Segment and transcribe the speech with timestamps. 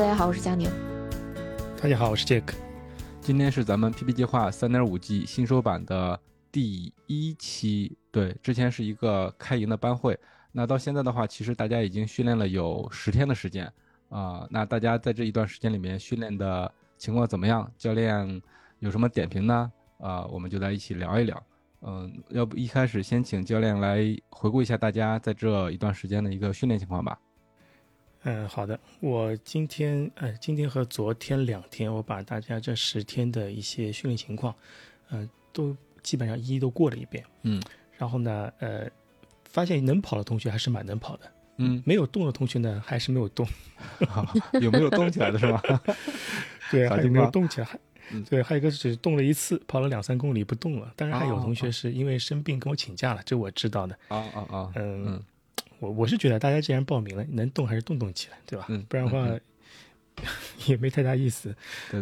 [0.00, 0.66] 大家好，我是佳宁。
[1.78, 2.54] 大家好，我是 Jack。
[3.20, 6.18] 今天是咱们 PP 计划三点五 G 新手版的
[6.50, 7.98] 第一期。
[8.10, 10.18] 对，之前是一个开营的班会。
[10.52, 13.70] 那到现在的话，其实大家已经训练了有十天的时间
[14.08, 14.48] 啊。
[14.48, 17.70] 那大家在这一段时间里面训练的情况怎么样？
[17.76, 18.40] 教练
[18.78, 19.70] 有什么点评呢？
[19.98, 21.42] 啊，我们就来一起聊一聊。
[21.82, 23.98] 嗯，要不一开始先请教练来
[24.30, 27.20] 回顾一下大家在这一段时间的一个训练情况吧。
[28.24, 28.78] 嗯，好的。
[29.00, 34.54] 我今天，呃，今天和昨天两天，我把大家这十天的一些训练情况，
[35.10, 37.24] 嗯，都基本上一一都过了一遍。
[37.42, 37.62] 嗯，
[37.96, 38.86] 然后呢，呃，
[39.44, 41.32] 发现能跑的同学还是蛮能跑的。
[41.56, 43.46] 嗯，没有动的同学呢，还是没有动。
[44.60, 45.62] 有没有动起来的是吧？
[46.70, 47.68] 对，还有没有动起来？
[48.12, 50.92] 嗯对，还有一个是动了一次，跑了两三公里不动了。
[50.96, 53.96] 当然还有同学是因为生病跟我请假了，这我知道的。
[54.08, 54.72] 啊啊啊！
[54.74, 55.24] 嗯嗯，
[55.80, 58.66] 我我是觉得大家既然报名了，能动还是动动起来，对吧？
[58.68, 59.40] 嗯不然的话、嗯
[60.66, 61.54] 也没太大意思。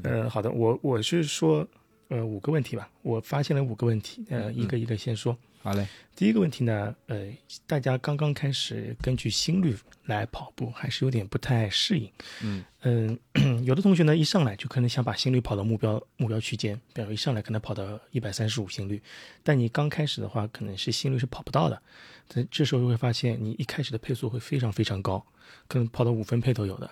[0.02, 1.66] 呃，好的，我我是说，
[2.08, 5.36] 呃，五个问题吧，我发现了五个问题，呃，嗯一个一个先说。
[5.60, 5.86] 好嘞。
[6.16, 7.28] 第一个问题呢，呃，
[7.66, 12.10] 大家刚刚开始根据心率来跑步，还是有点不太适应。
[12.42, 13.18] 嗯嗯，
[13.64, 19.00] 有的同学呢，一上来就可能想把心率跑到目标目标区间，比如一上来可能跑到一百三十五心率，
[19.44, 21.80] 但你刚开始的话，可能是心率是跑不到的。
[22.28, 25.24] 这这时候就会发现，你一开始的配速会非常非常高，
[25.66, 26.90] 可能跑到五分配都有的。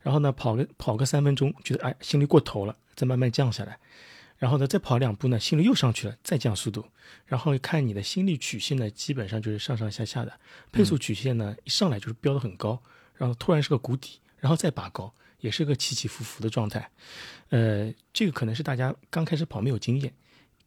[0.00, 3.78] 然后呢，跑个跑个三分钟，觉得哎心率过头了，再慢慢降下来。
[4.38, 6.86] 然后呢，再跑两步呢，心率又上去了，再降速度。
[7.26, 10.32] 然后看你的心率曲线呢，基本上就是上上下下的。
[10.70, 12.80] 配速曲线呢，一上来就是飙得很高，
[13.16, 16.88] 然后突然是个谷底，然后再拔高，也是个起起伏伏的状态。
[17.48, 20.14] 呃，这个可能是大家刚开始跑没有经验，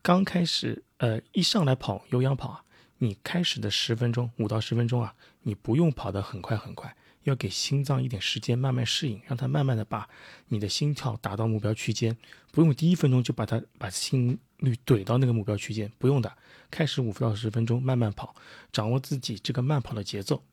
[0.02, 2.64] 刚开始呃一上来跑有氧跑啊，
[3.04, 10.08] 你开始的十分钟五到十分钟啊，你不用跑得很快很快，要给心脏一点时间慢慢适应，让它慢慢的把
[10.50, 12.16] 你的心跳达到目标区间，
[12.52, 16.32] 不用第一分钟就把它把心率怼到那个目标区间，不用的，
[16.70, 18.36] 开始五到十分钟慢慢跑，
[18.72, 20.44] 掌握自己这个慢跑的节奏。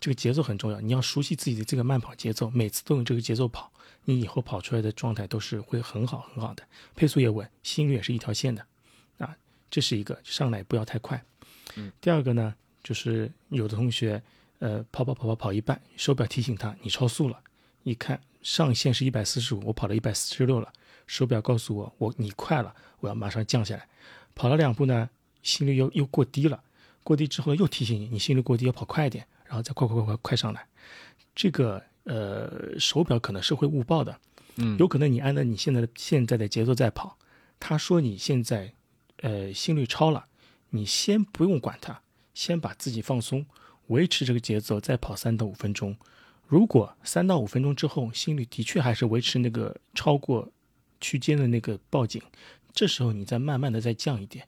[0.00, 3.70] 这个节奏很重要，你要熟悉自己的这个慢跑节奏，每次都用这个节奏跑，
[4.04, 6.62] 你以后跑出来的状态都是会很好很好的，
[6.94, 8.66] 配速也稳，心率也是一条线的，
[9.18, 9.36] 啊，
[9.70, 11.22] 这是一个上来不要太快。
[11.76, 14.22] 嗯，第二个呢，就是有的同学，
[14.58, 17.40] 呃，跑跑跑跑跑一半，手表提醒他你超速了，
[17.84, 20.72] 一看上限是一百四十五，我跑了一百四十六了，
[21.06, 23.88] 手表告诉我我你快了，我要马上降下来，
[24.34, 25.08] 跑了两步呢，
[25.42, 26.62] 心率又又过低了，
[27.02, 29.26] 过低之后又提醒你你心率过低要跑快一点。
[29.48, 30.66] 然后再快快快快快上来，
[31.32, 34.18] 这个呃手表可能是会误报的，
[34.56, 37.16] 嗯，有可能你按照你现在的现在的节奏在跑，
[37.60, 38.72] 他说你现在
[39.18, 40.26] 呃心率超了，
[40.76, 42.02] 你先不用管它，
[42.34, 43.46] 先把自己放松，
[43.86, 45.96] 维持这个节奏，再跑三到五分钟。
[46.46, 50.48] 如果三到五分钟之后心率的确还是维持那个超过
[51.00, 52.22] 区间的那个报警，
[52.72, 54.46] 这时候你再慢慢的再降一点。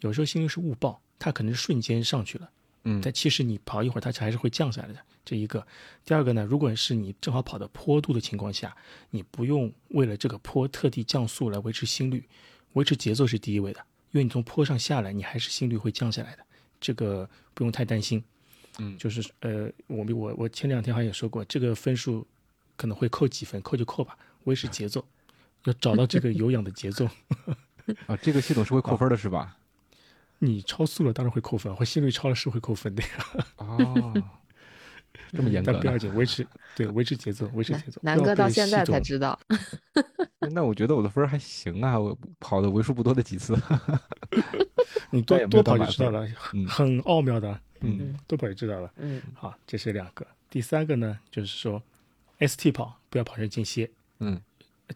[0.00, 2.50] 有时候心率是误报，它可能是瞬间上去了。
[2.84, 4.98] 嗯，但其实你跑一会儿，它还是会降下来的。
[5.24, 5.64] 这一个，
[6.04, 8.76] 第二个呢，如果是你正好跑到坡度的情况下，
[9.10, 12.28] 你不用为了这个坡特地降速来维持心率，
[12.72, 16.46] 维持节奏是第一位的，因为你从坡上下来，你还是心率会降下来的，
[16.80, 18.22] 这个不用太担心。
[18.78, 22.26] 嗯，就是呃，我们我我前两天好像也说过，这个分数
[22.76, 25.04] 可能会扣几分，扣就扣吧，维持节奏，
[25.64, 27.06] 要找到这个有氧的节奏。
[28.06, 29.56] 啊，这个系统是会扣分的是吧？
[30.38, 33.08] 你超速了当然会扣分，或心率超了是会扣分的呀。
[33.56, 34.22] 哦，
[35.32, 35.80] 这么严格呢？
[35.80, 36.46] 但不要紧，维持
[36.76, 38.00] 对维持节奏，维持节奏。
[38.02, 39.38] 南哥到现在才知道，
[40.52, 43.56] 那我觉得我的分儿还行啊，我跑的为数不多的几次。
[45.10, 47.60] 你多多跑就知道了，嗯很奥妙的。
[47.80, 48.92] 嗯，多跑就知道了。
[48.96, 50.26] 嗯好，这是两个。
[50.48, 51.82] 第三个呢，就是说
[52.38, 53.90] ，ST 跑不要跑成间歇。
[54.20, 54.40] 嗯，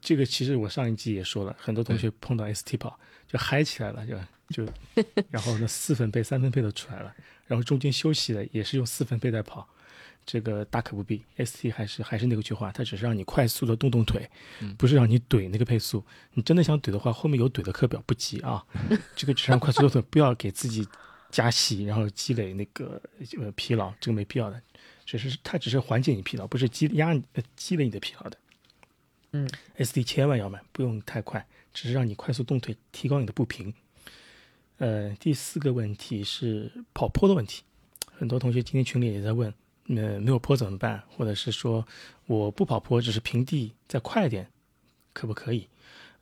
[0.00, 4.16] 这个其实我上一季也说了，很多同学碰到 ST 跑就嗨起来了，就
[4.64, 4.72] 就，
[5.30, 7.12] 然后呢四分配、三分配都出来了，
[7.46, 9.68] 然后中间休息了也是用四分配在跑，
[10.26, 11.24] 这个大可不必。
[11.38, 14.28] ST 还是还是那个句话，它只是让你快速的动动腿，
[14.76, 16.04] 不是让你怼那个配速。
[16.34, 18.66] 你真的想怼的话，后面有怼的课表不急啊，
[19.16, 20.86] 这个只是让快速动腿，不要给自己
[21.30, 23.00] 加戏，然后积累那个
[23.38, 24.60] 呃疲劳，这个没必要的。
[25.04, 28.36] 只是它只是缓解你疲劳，不是积压呃积累你的疲劳的。
[29.32, 29.48] 嗯
[29.78, 33.72] ，ST 千万要买，不用太快，只是让你快速动腿，提高你的步频。
[34.78, 37.62] 呃，第四个问题是跑坡的问题，
[38.12, 39.52] 很多同学今天群里也在问，
[39.88, 41.02] 呃，没有坡怎么办？
[41.08, 41.86] 或者是说
[42.26, 44.50] 我不跑坡，只是平地再快一点，
[45.12, 45.68] 可不可以？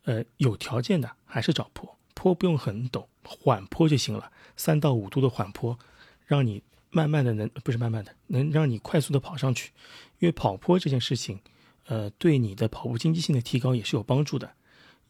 [0.04, 5.78] 呃，有条件的还是找坡，坡不用很陡，缓坡就行了，三到五度的缓坡，
[6.26, 9.72] 让你慢慢的能不是慢慢的，能让你快速的跑上去。
[10.18, 11.40] 因为跑坡这件事情，
[11.86, 14.52] 呃，对你的跑步经济性的提高也是有帮助的。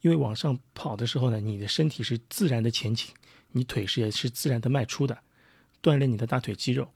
[0.01, 3.13] 因为往上跑的时候呢，你的身体是自然的前倾，
[3.51, 5.17] 你腿是也是自然的迈出的，
[5.81, 6.87] 锻炼你的大腿肌肉。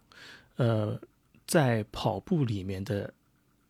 [0.58, 1.00] 呃，
[1.50, 3.12] 在跑步里面的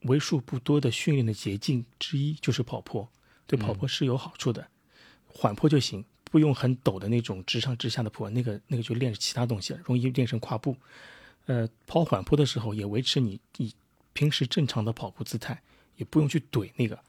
[0.01, 3.09] 为数不多的训练的捷径之一就是跑坡，
[3.47, 4.67] 对跑坡是有好处的。
[5.25, 10.75] 缓坡就行，不用很陡的那种直上直下的坡，那个那个就练其他东西了，容易练成跨步。
[11.45, 13.73] 呃，跑缓坡的时候也维持你你
[14.11, 15.61] 平时正常的跑步姿态，
[15.95, 16.99] 也不用去怼那个，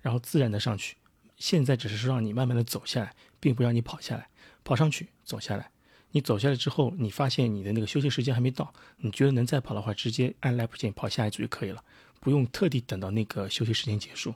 [0.00, 0.96] 然后自然的上去。
[1.38, 4.28] 现在只是说让你慢慢的走下来，并不让你跑下来，
[4.62, 5.72] 跑上去，走下来。
[6.12, 11.84] 你走下来之后，你发现你的那个休息时间还没到，你觉得能再跑的话，直接按 lap 键跑下一组就可以了，
[12.18, 14.34] 不用特地等到那个休息时间结束。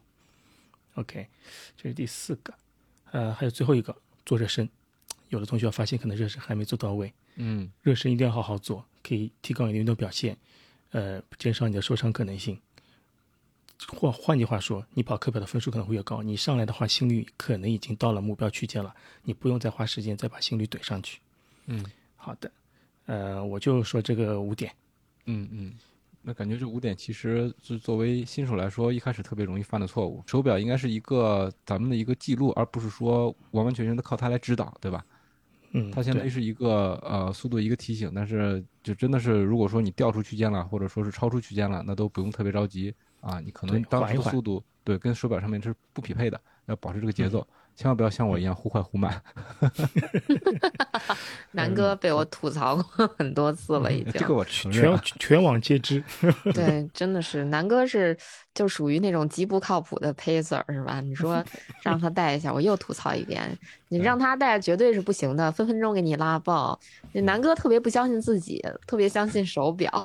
[0.94, 1.26] OK，
[1.76, 2.54] 这是第四个，
[3.10, 4.68] 呃，还有最后一个做热身，
[5.30, 10.36] 有的同学发现可能热身还没做到位，嗯热身一定要好好做，可以提高你的运动表现，
[10.92, 12.60] 呃，减少你的受伤可能性。
[13.88, 18.94] 换换句话说，你跑课表的分数可能会越高，你上来的话心率可能已经到了目标区间了，
[19.24, 21.18] 你不用再花时间再把心率怼上去。
[21.66, 21.84] 嗯。
[22.16, 22.50] 好的，
[23.06, 24.72] 呃，我就说这个五点。
[25.26, 25.72] 嗯嗯，
[26.22, 30.22] 那感觉这五点其实是作为新手来说，一开始特别容易犯的错误。
[30.26, 35.04] 手表应该是一个咱们的一个记录，而不是说完完全全的靠它来指导，对吧？
[35.72, 42.94] 嗯，它相当于是一个呃速度一个提醒，但是就真的是如果说你掉出区间了，或者说是超出区间了，那都不用特别着急。
[43.20, 47.46] 啊，你可能当时的速度对跟手表上面是不匹配的，要保持这个节奏，
[47.76, 49.20] 千万不要像我一样忽快忽慢。
[51.52, 54.12] 南哥被我吐槽过很多次了，已经。
[54.12, 55.00] 这个我全啊。
[55.18, 56.02] 全网皆知。
[56.54, 58.16] 对，真的是南哥是
[58.54, 61.00] 就属于那种极不靠谱的 pacer 是吧？
[61.00, 61.44] 你说
[61.82, 63.58] 让他带一下，我又吐槽一遍。
[63.88, 66.78] 你让他带绝对是不行的，分分钟给你拉爆。
[67.12, 70.04] 那南哥特别不相信自己，特别相信手表。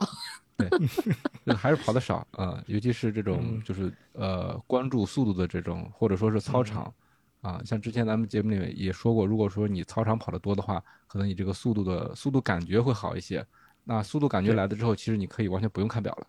[1.45, 6.93] 对还是跑的少啊、尤其是这种嗯就是呃关注速度的这种，或者说是操场
[7.41, 13.45] 啊，像之前咱们节目里面也说过，如果说你操场跑得多的话，可能你这个速度的速度感觉会好一些。
[13.85, 16.27] 那速度感觉来了之后，其实你可以完全不用看表了。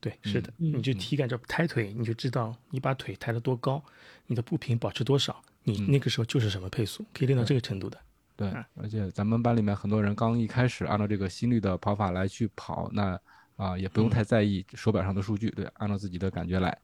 [0.00, 3.82] 对，是的，嗯你就体感着抬腿，你就知道你把腿抬得多高，
[4.26, 7.98] 你的步频保持多少，你嗯那个时候就是什么配速，可以练到这个程度的。
[8.36, 13.18] 对啊，而且咱们班里面很多人刚一开始按照这个心率的跑法来去跑，那
[13.56, 16.76] 啊也不用嗯太在意手表上的数据，对，按照自己的感觉来。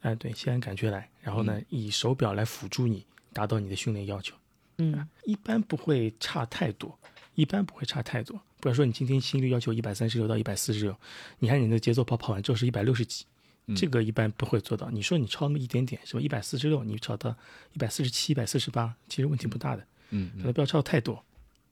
[0.00, 4.34] 哎，对，先按感觉来，然后呢，以手表来辅助你达到你的训练要求，
[4.78, 6.96] 嗯一般不会差太多，
[7.34, 8.40] 一般不会差太多。
[8.60, 10.96] 不然说你今天心率要求一百三十六到一百四十六，
[11.38, 13.24] 你看你的节奏跑跑完之后是一百六十几，
[13.66, 14.90] 嗯这个一般不会做到。
[14.90, 16.20] 你说你超那么一点点，是吧？
[16.20, 17.34] 一百四十六，你超到
[17.72, 21.24] 一百四十七、一百四十八，其实问题不大的，嗯，嗯可能不要超太多。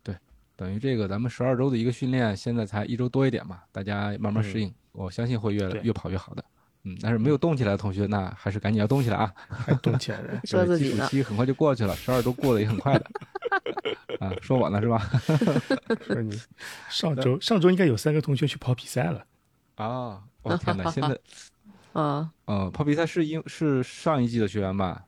[0.02, 0.16] 对
[0.54, 6.44] 等于这个咱们十二周的一个训练，现在才一周多一点嘛，大家慢慢适应，我相信会越来越跑越好的。
[6.86, 9.34] 嗯，但是没有动起来的同学，那还是赶紧要动起来啊！
[9.48, 10.40] 还动起来了。
[10.44, 11.08] 说自己基础呢。
[11.08, 13.04] 期很快就过去了，十二周过得也很快的。
[14.20, 14.98] 啊，说我呢是吧？
[16.06, 16.40] 说你
[16.88, 19.24] 上周上周应该有三个同学去跑比赛了，
[19.74, 20.88] 啊，我天哪！
[20.90, 21.18] 现在
[21.94, 25.04] 嗯，呃，跑比赛是因是上一季的学员吧？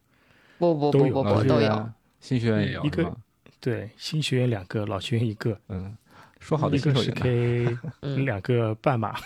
[0.58, 1.90] 不不不不不都有。
[2.18, 3.16] 新学员也有一个？
[3.61, 5.97] 对，新学员两个，老学员一个，嗯，
[6.40, 9.16] 说好的一个是？K 嗯两个半马。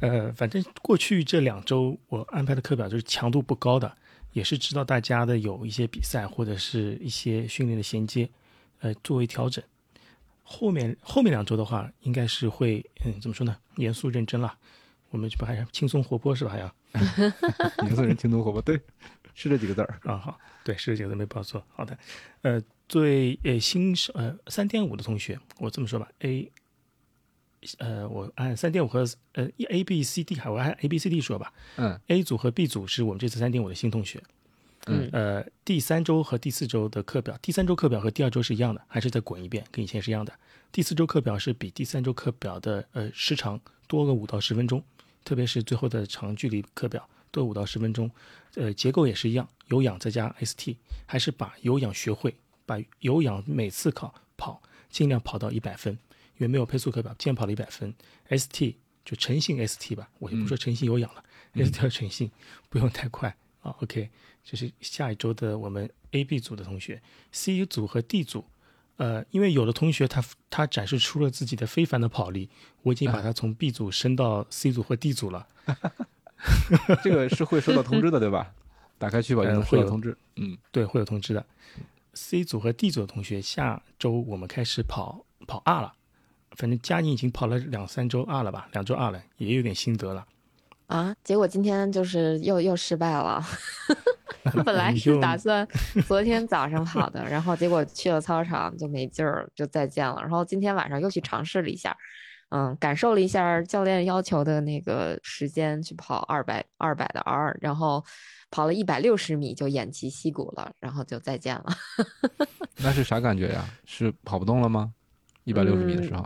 [0.00, 3.96] 呃，反正过去这两周我安排的课表就是强度不高的，
[4.32, 8.28] 也是知道大家的有一些比赛或者是一些训练的衔接，
[8.80, 9.62] 呃，作为调整。
[10.42, 13.56] 后面后面两周的话，应该是会嗯怎么说呢？
[13.76, 14.56] 严肃认真了，
[15.10, 16.50] 我们就还是轻松活泼是吧？
[16.50, 16.74] 还要
[17.84, 18.80] 严肃人轻松活泼，对，
[19.34, 20.00] 是这几个字儿。
[20.04, 21.62] 啊好，对，是这几个字没报错。
[21.74, 21.98] 好的，
[22.42, 26.50] 呃，作为呃新手呃三点五的同学，我这么说吧，A，
[27.78, 31.52] 呃，我按三点五和呃 A B C D 哈，我按 A B C D 说吧。
[31.76, 34.22] 嗯 A 组和 B 组是我们这次三点五的新同学。
[34.86, 40.32] 嗯呃，第三周和第四周的课表，第三周课表和第二周是一样的，还是再滚一遍，跟以前是一样的。
[40.72, 44.82] 第四周课表是比第三周课表的呃时长多个五到十分钟，
[45.24, 48.10] 特别是最后的长距离课表多五到十分钟。
[48.54, 52.34] 呃，结构也是一样，有氧再加 ST，还是把有氧学会，
[52.64, 55.98] 把有氧每次考跑尽量跑到一百分，
[56.38, 57.94] 因为没有配速可跑，尽量跑了一百分。
[58.30, 61.22] ST 就诚信 ST 吧，我就不说诚信有氧了、
[61.54, 62.30] s t 要诚信，
[62.68, 63.74] 不用太快啊。
[63.80, 64.10] OK，
[64.42, 67.02] 这是下一周的我们 A、B 组的同学
[67.32, 68.44] ，C 组和 D 组。
[68.96, 72.50] 呃，因为有的同学他他展示出了自己的非凡的跑力，
[72.82, 75.46] 我已经把他从 B 组升到 C 组或 D 组了。
[77.04, 78.52] 这个是会收到通知的，对吧？
[78.98, 80.18] 打开去吧 会有通知。
[80.34, 81.46] 嗯，对，会有通知的。
[82.14, 85.94] C 组和 D 组的同学，下周我们开始跑跑 R 了。
[86.58, 90.26] 反正佳宁已经跑了两三周二了吧，两周二了，也有点心得了。
[90.88, 93.42] 啊，结果今天就是又又失败了。
[94.64, 95.66] 本来是打算
[96.06, 100.20] 昨天早上跑的， 然后结果去了操场就没劲儿，就再见了。
[100.20, 101.96] 然后今天晚上又去尝试了一下，
[102.48, 108.02] 嗯，感受了一下教练要求的那个时间去跑二百二百的 R，然后
[108.50, 111.66] 跑了一百六十米就偃旗息鼓了，然后就再见了。
[112.82, 113.64] 那是啥感觉呀？
[113.84, 114.92] 是跑不动了吗？
[115.48, 116.22] 一百六十米的时候，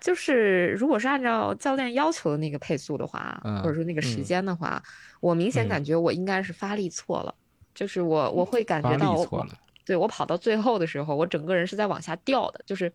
[0.00, 4.24] 就是如果是按照教练要求的那个配速的话，嗯或者说那个时嗯。
[4.24, 4.82] 间的话，
[5.20, 5.68] 我明显嗯。
[5.68, 7.32] 感觉我应该是发力错了，
[7.72, 9.54] 就是我我会感觉到我错了。
[9.84, 12.92] 对我跑到最后的时候，我整个人是在往下掉的，就是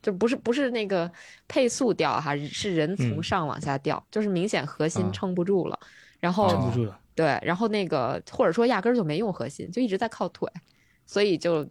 [0.00, 1.10] 就不是不是那个
[1.48, 3.22] 配速掉哈，是人从嗯。
[3.22, 5.10] 上往下掉，就是明显核心啊。
[5.12, 5.76] 撑不住了，
[6.20, 6.96] 然后、哦撑不住了。
[7.16, 10.48] 对，然后那个或者说压根儿就没用核心，就一直在靠腿，
[11.04, 11.68] 所以就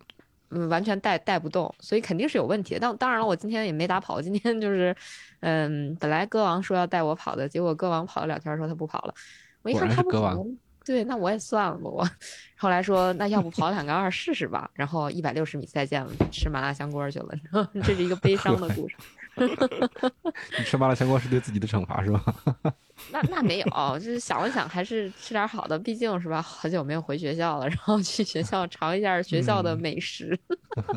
[0.51, 2.79] 嗯完全带带不动，所以肯定是有问题的。
[2.79, 4.95] 但当然了，我今天也没打跑，今天就是
[5.41, 9.13] 嗯，本来歌王说要带我跑的，结果歌王跑了两圈说他不跑了，
[9.61, 12.09] 我一看他不跑然是歌王，对，那我也算了吧，我
[12.57, 17.35] 后来说那要不跑两个二试试吧，然后一百六十米再见了，吃麻辣香锅去了，
[17.83, 18.95] 这是一个悲伤的故事。
[20.57, 22.23] 你吃麻辣香锅是对自己的惩罚是吧？
[23.11, 30.37] 那那没有，就是想了想，还是吃点好的，毕竟是吧，好久没有回学校了，然后去学校尝一下学校的嗯美食。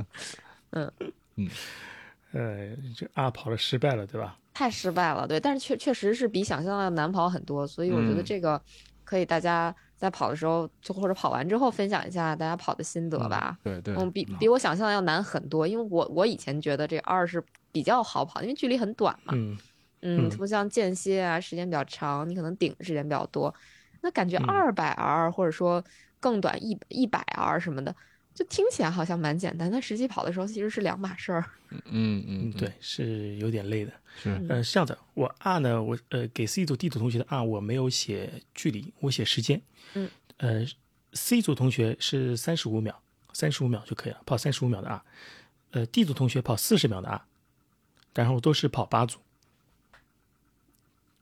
[0.70, 0.92] 嗯
[1.37, 1.49] 嗯
[2.32, 4.37] 呃，这二跑了失败了，对吧？
[4.54, 8.61] 太失败了，对，但是确确实是比想象的难跑很多，所以我觉得嗯这个
[9.04, 13.56] 可以大家在跑的时候，就或者跑完之后分享一下大家跑的心得吧。
[13.62, 19.56] 对对，嗯，比比我想象的要难很多，因为我我以前觉得这二是比较好跑，因为距离很短嘛，嗯，
[20.02, 23.52] 嗯，嗯不像间歇啊，时间比较长，你可能顶的时间比较多。
[24.02, 25.82] 那感觉嗯二百 R 或者说
[26.20, 27.94] 更短一一百 R 什么的，
[28.34, 31.44] 就听起来好像蛮简单，但实际跑的时候其实是两码事儿。
[31.70, 33.92] 嗯嗯嗯，对，是有点累的。
[34.22, 39.62] 是呃，是这样的，我 R 呢，我呃给 C 组、D 组同学的 R 我没有写距离，我写时间。
[39.94, 40.10] 嗯。
[40.38, 40.66] 呃
[41.12, 43.00] ，C 组同学是三十五秒，
[43.32, 45.02] 三十五秒就可以了，跑三十五秒的 R。
[45.70, 47.22] 呃，D 组同学跑四十秒的 R，
[48.14, 49.19] 然后都是跑八组。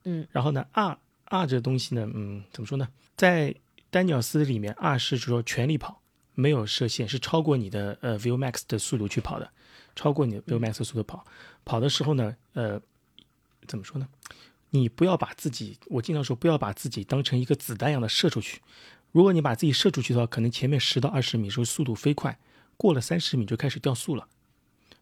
[0.03, 0.27] 嗯。
[0.31, 2.87] 然后呢，R R 这东西呢，嗯，怎么说呢？
[3.15, 3.55] 在
[3.89, 6.01] 丹尼尔斯里面，R 是说全力跑，
[6.33, 9.51] 没有射线，是超过你的呃 v o max 的速度去跑的，
[9.95, 11.25] 超过你的 v o max 的速度跑。
[11.63, 12.81] 跑的时候呢，呃，
[13.67, 14.07] 怎么说呢？
[14.71, 18.61] 你不要把自己，我经常说，不要把自己当成一个子弹一样的射出去。
[19.11, 22.39] 如果你把自己射出去的话，可能前面十到二十米时候速度飞快，
[22.77, 24.29] 过了三十米就开始掉速了，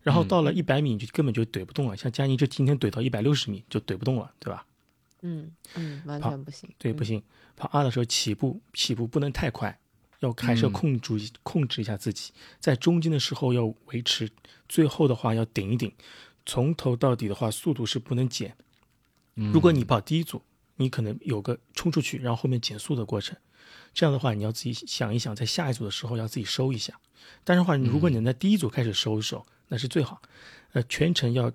[0.10, 1.96] 然后到了一百米你就根本就怼不动了。
[1.96, 4.66] 像佳妮就今天怼到一百六十米就怼不动了，对吧？
[5.22, 6.68] 嗯嗯，完全不行。
[6.80, 7.06] 对，不嗯。
[7.06, 7.24] 行。
[7.56, 9.78] 跑二的时候起步起步不能太快，
[10.22, 14.28] 要还是要嗯控制、控制一下自己，在中间的时候要维持，
[14.68, 15.94] 最后的话要顶一顶，
[16.46, 18.56] 从头到底的话速度是不能减。
[19.36, 20.42] 如果你跑第一组，
[20.78, 23.38] 你可能有个冲出去，然后后面减速的过程，
[23.94, 27.00] 这样的话你要自己想一想，在下一组的时候要自己收一下。
[27.44, 30.22] 但是的话，如果你能在第一组开始收一收，那是最好。
[30.74, 31.52] 呃，全程要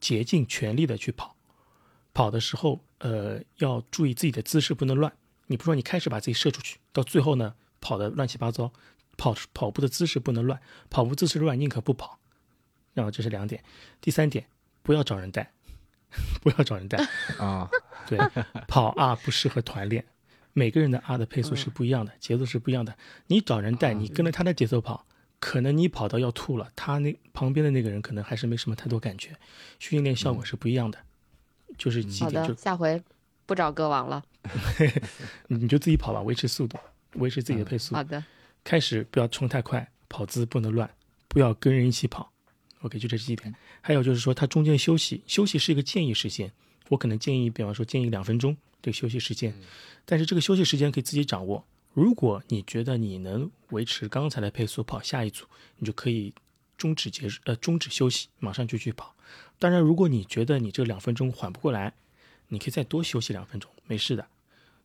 [0.00, 1.36] 竭尽全力的去跑，
[2.12, 5.12] 跑的时候呃要注意自己的姿势不能乱。
[5.46, 8.72] 你不说你开始把自己射出去，到最后呢跑的乱七八糟，
[9.16, 12.18] 跑跑步的姿势不能乱，跑步姿势乱宁可不跑。
[12.94, 13.64] 然后这是两点，
[14.00, 14.46] 第三点
[14.82, 15.50] 不要找人带，
[16.42, 16.98] 不要找人带。
[17.40, 17.70] 啊，
[18.06, 18.18] 对，
[18.68, 20.04] 跑啊不适合团练，
[20.52, 22.94] 每个人的啊的配速是不一样的，节奏是不一样的。
[23.28, 25.06] 你找人带，你跟着他的节奏跑，
[25.42, 29.36] 可能你跑到要吐了，他那旁边的那个人可能还是没什么太多感觉，
[29.80, 30.96] 训练效果是不一样的。
[31.76, 33.02] 就是几点，下回
[33.44, 34.22] 不找歌王了。
[35.48, 36.78] 你就自己跑吧，维持速度，
[37.14, 37.92] 维持自己的配速。
[37.92, 38.24] 好的，
[38.62, 40.88] 开始不要冲太快，跑姿不能乱，
[41.26, 42.32] 不要跟人一起跑。
[42.82, 43.52] OK，就这几点。
[43.80, 46.52] 还有就是说，他中间休息，休息是一个建议时间，
[46.88, 49.52] 我可能建议，比方说建议两分钟这个休息时间，
[50.04, 51.64] 但是这个休息时间可以自己掌握。
[51.94, 55.46] 如果你觉得你能维持刚才的配速跑下一组，
[55.78, 56.32] 你就可以
[56.78, 59.14] 终止结束，呃，终止休息，马上就去跑。
[59.58, 61.94] 当然，如果你觉得你这两分钟缓不过来，
[62.48, 64.26] 你可以再多休息两分钟，没事的。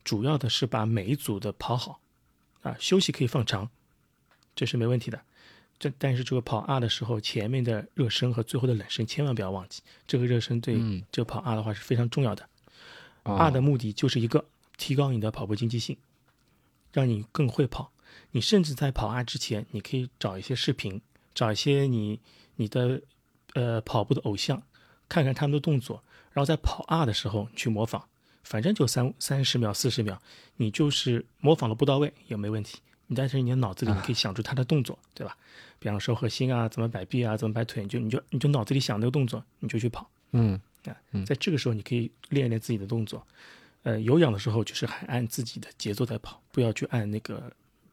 [0.04, 2.00] 主要的是把每一组的跑好，
[2.62, 3.70] 啊，休息可以放长，
[4.56, 5.22] 这是没问题的。
[5.80, 12.48] 这但是这个跑 R 的时候，前面的热身和最后的冷身千万不要忘记，这个热身对嗯这个跑 R 的话是非常重要的。
[13.24, 14.46] 啊 R 的目的就是一个
[14.78, 15.98] 提高你的跑步经济性，
[16.92, 17.92] 让你更会跑。
[18.32, 21.02] 你甚至在跑啊之前，你可以找一些视频，
[21.34, 22.20] 找一些你
[22.56, 23.02] 你的
[23.54, 24.62] 呃跑步的偶像，
[25.08, 28.04] 看看他们的动作，然后在跑啊的时候去模仿，
[28.44, 30.20] 反正就三三十秒、四十秒，
[30.56, 32.80] 你就是模仿的不到位也没问题。
[33.08, 35.38] 你但是你的脑子里你可以想出他的动作，对吧？
[35.80, 40.10] 比方说核心啊，怎么摆臂啊，怎么摆腿，你就你就你就脑子里想那个动作，你就去跑。
[40.32, 43.26] 嗯啊，在这个时候你可以练一练自己的动作。
[43.88, 47.42] 呃，有氧的时候就是还按自己的节奏在跑，不要去按那个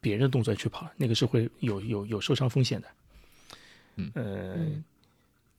[0.01, 2.87] 别人的动作去跑，那个是会有有有受伤风险的。
[3.95, 4.83] 嗯呃，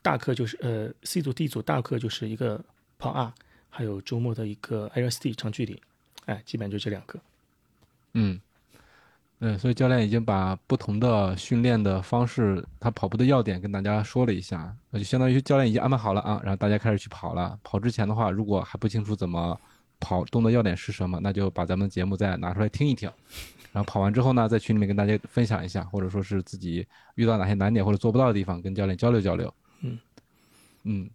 [0.03, 2.63] 大课就是呃 C 组 D 组大课就是一个
[2.99, 3.33] 跑 R，
[3.71, 5.81] 还有周末的一个 LSD 长距离，
[6.27, 7.19] 哎，基本就这两个。
[8.13, 8.39] 嗯，
[9.39, 17.59] 嗯，所以教练已经把不同的训练的方式，他跑步的要点跟大家说了一下，那就相当于教练已经安排好了啊，然后大家开始去跑了。
[17.63, 19.59] 跑之前的话，如果还不清楚怎么
[20.07, 23.11] 跑，动作要点是什么，那就把咱们节目再拿出来听一听。
[23.73, 26.87] 然后跑完之后呢，在群里面跟大家分享一下，或者说是自己
[27.17, 29.53] 遇到哪些难点或者做不到的地方，跟教练交流交流。
[29.81, 29.99] 嗯
[30.85, 31.11] 嗯，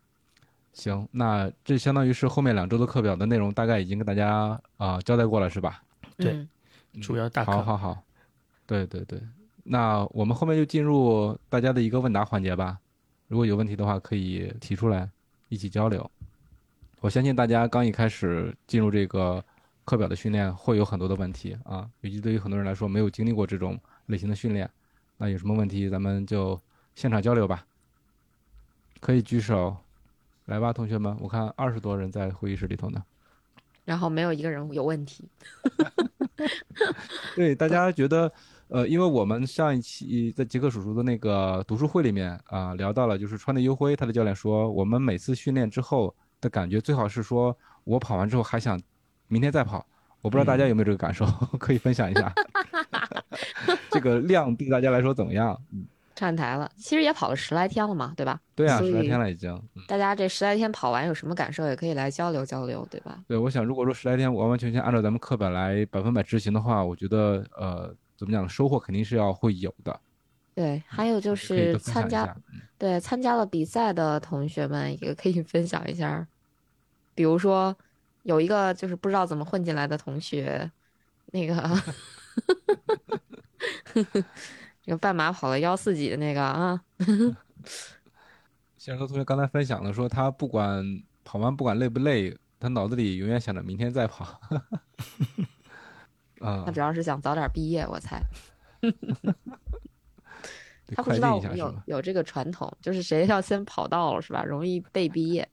[0.74, 5.82] 行，那这相当于是后面两周的课表的内容，大概已经跟大家啊、交代过了，是吧？
[6.18, 6.34] 对
[6.94, 7.54] 嗯主要大课。
[7.54, 8.04] 好好好，
[8.68, 9.22] 对对对，
[9.64, 12.78] 那我们后面就进入大家的一个问答环节吧。
[13.30, 15.10] 如果有问题的话，可以提出来，
[15.48, 16.12] 一起交流。
[17.02, 19.44] 我相信大家刚一开始进入这个
[19.86, 24.70] 课表的训练，会有很多的问题啊，尤其对于很多人来说，没有经历过这种类型的训练，
[25.18, 26.62] 那有什么问题，咱们就
[26.94, 27.66] 现场交流吧。
[29.00, 29.76] 可以举手，
[30.46, 33.04] 来吧，同学们，我看二十多人在会议室里头呢。
[33.84, 35.28] 然后没有一个人有问题。
[37.36, 38.32] 对，大家觉得，
[38.68, 47.56] 呃，因为我们上一期在杰克叔叔的那个读书会里面啊、聊到了，就是川内优辉他的教练说，我们每次训练之后的感觉最好是说
[47.86, 48.78] 我跑完之后还想
[49.28, 49.86] 明天再跑。
[50.22, 51.26] 我不知道大家有没有这个感受，
[51.58, 52.32] 可以分享一下。
[53.90, 55.58] 这个量对大家来说怎么样？
[55.72, 58.40] 嗯站台了，其实也跑了十来天了嘛，对吧？
[58.54, 59.52] 对啊，十来天了已经。
[59.76, 63.18] 嗯大家这十来天跑完有什么感受，也可以来交流交流，对吧？
[63.28, 70.00] 对，我想如果说十来天完完全全按照咱们课本来百分百执行的话，我觉得呃，怎么讲，收获肯定是要会有的。
[70.54, 72.36] 对，还有就是参加
[72.78, 76.28] 对参加了比赛的同学们也可以分享一下，
[77.16, 77.76] 比如说
[78.24, 80.70] 有一个就是不知道怎么混进来的同学，
[81.28, 81.56] 那个
[84.84, 86.82] 这个半马跑了幺四几的那个啊，
[88.78, 90.84] 谢尔科同学刚才分享了，说他不管
[91.24, 94.26] 跑完不管累不累，他脑子里永远想着明天再跑。
[96.42, 98.22] 啊他，主要是想早点毕业，我猜。
[100.96, 101.58] 他不知道我们？
[101.58, 104.44] 有有这个传统，就是谁要先跑到了是吧？
[104.44, 105.48] 容易被 毕业。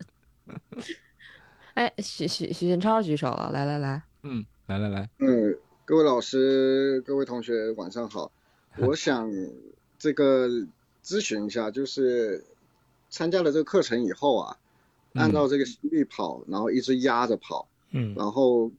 [1.74, 8.32] 哎，许许许俊超举手了，来来来，嗯，来来来，嗯，各位老师、各位同学，晚上好。
[8.78, 9.30] 我想
[9.98, 10.48] 这个
[11.04, 12.44] 咨询一下，就是
[13.10, 14.56] 参加了这个课程以后啊，
[15.14, 18.70] 按照这个心率跑，然后一直压着跑，嗯然后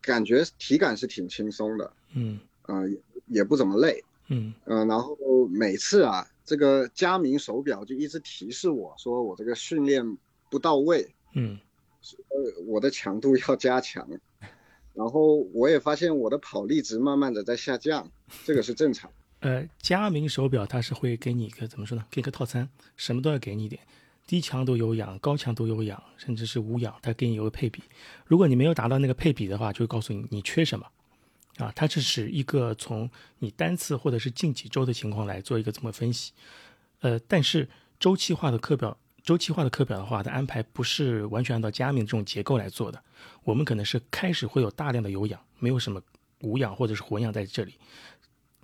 [0.00, 5.16] 感觉体感是挺轻松的，嗯呃，也也不怎么累，嗯嗯、然后
[5.48, 10.16] 每次啊，这个佳明手表就一直提示我说我这个训练
[10.50, 11.58] 不到位，嗯
[12.28, 14.08] 呃，我的强度要加强，
[14.94, 18.10] 然后我也发现我的跑力值慢慢的在下降，
[18.44, 19.10] 这个是正常。
[19.40, 22.04] 呃，佳明手表它是会给你一个怎么说呢？
[22.10, 23.82] 给个套餐，什么都要给你一点，
[24.26, 27.82] 低强度有氧、高强度有氧，甚至是无氧，它给你有个配比。
[28.26, 30.86] 如果你没有达到那个配比的话，就会告诉你你缺什么。
[31.58, 36.32] 啊，它这是指一个从你单次或者是近几周的情况来做一个这么分析。
[37.00, 37.68] 呃，但是
[38.00, 43.00] 周期化的课表，周期化的课表的话，它安排不是完全按照佳明这种结构来做的。
[43.44, 46.02] 我们可能是开始会有大量的有氧，没有什么
[46.40, 47.74] 无氧或者是混氧在这里。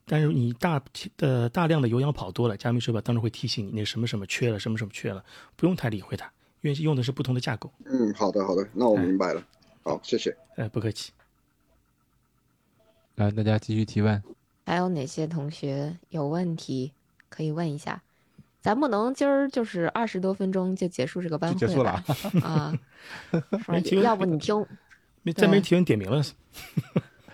[0.06, 0.82] 但是你大
[1.18, 5.24] 呃大量的有氧跑多了，加密手表当然会提醒你那什么什么缺了，什么什么缺了，
[5.54, 6.28] 不用太理会它，
[6.62, 7.72] 因为用的是不同的架构。
[7.84, 9.46] 嗯，好的好的，那我明白了。
[9.84, 10.36] 好，谢谢。
[10.56, 11.12] 呃，不客气。
[13.24, 14.22] 来大家继续提问。
[14.66, 16.92] 还有哪些同学有问题
[17.28, 18.00] 可以问一下？
[18.62, 22.04] 咱不能今儿就是二十多分钟就结束这个班会结束了吧？
[22.44, 22.78] 啊，
[23.64, 24.54] 说没提问要不你听，
[25.22, 26.22] 没再没对提问点名了，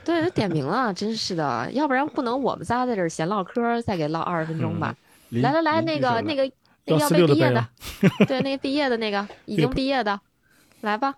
[0.04, 4.96] 对，都点名了，真是的，要不然不能我们仨在这儿闲唠嗑，再给唠二十分钟吧？
[5.30, 6.46] 林来来来，那个那个那个
[6.84, 7.68] 要幺四六的被毕业的，
[8.28, 10.20] 对，那个毕业的那个已经毕业的，
[10.82, 11.16] 来吧。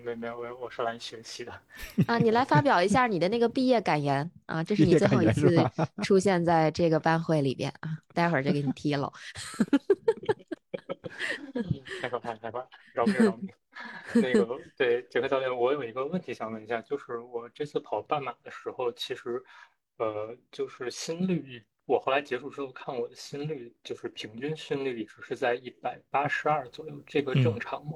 [0.00, 1.52] 没没有，我我是来学习的。
[2.06, 5.56] 啊，你来发表一下你的那个毕业感言啊，这是你最后一次
[6.02, 9.12] 出现在这个班会里边啊，待会儿就给你踢了。
[12.00, 13.50] 太可怕，太可怕，饶命饶命！
[14.14, 19.42] 那个，对杰克教练，我有一个问题想问一下，就是我这次跑半马的时候，其实，
[19.98, 27.92] 呃，就是心率，我后来结束之后看我的心率，就是平均心率只是在一百八十二左右，这个正嗯常吗？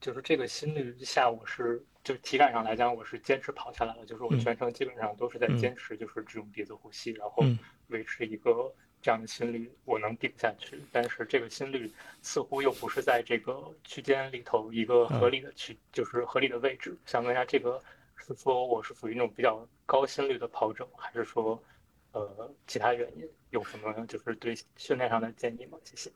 [0.00, 7.58] 就是这个心率下，我是就体感上来讲，我是坚持跑下来了，就是我嗯全程基本上都是在嗯坚持，就是只用鼻子呼吸，然后嗯
[7.88, 10.80] 维持一个这样的心率，我能顶下去。
[10.90, 11.90] 但是这个心率
[12.22, 16.96] 似乎又不是在这个区间里头一个合理的区，就是合理的位置。
[17.04, 17.82] 想问一下，这个
[18.16, 21.62] 是说我是属于那种比较高心率的跑者，还是说
[22.12, 23.28] 呃其他原因？
[23.50, 25.76] 有什么就是对训练上的建议吗？
[25.84, 26.10] 谢谢。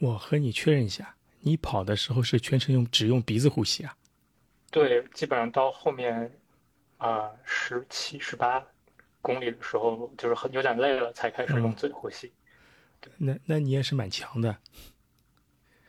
[0.00, 3.96] 我和你确认一下，你跑的时候是全程用只用鼻子呼吸啊？
[4.70, 6.30] 对，基本上到后面
[6.98, 8.64] 啊十七、十八
[9.22, 12.32] 公里的时候，就是很有点累了，才开始用嗯嘴呼吸。
[13.16, 14.56] 那那你也是蛮强的。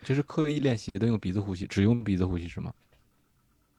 [0.01, 2.73] 就是刻意练习的，用鼻子呼吸，只用鼻子呼吸是吗？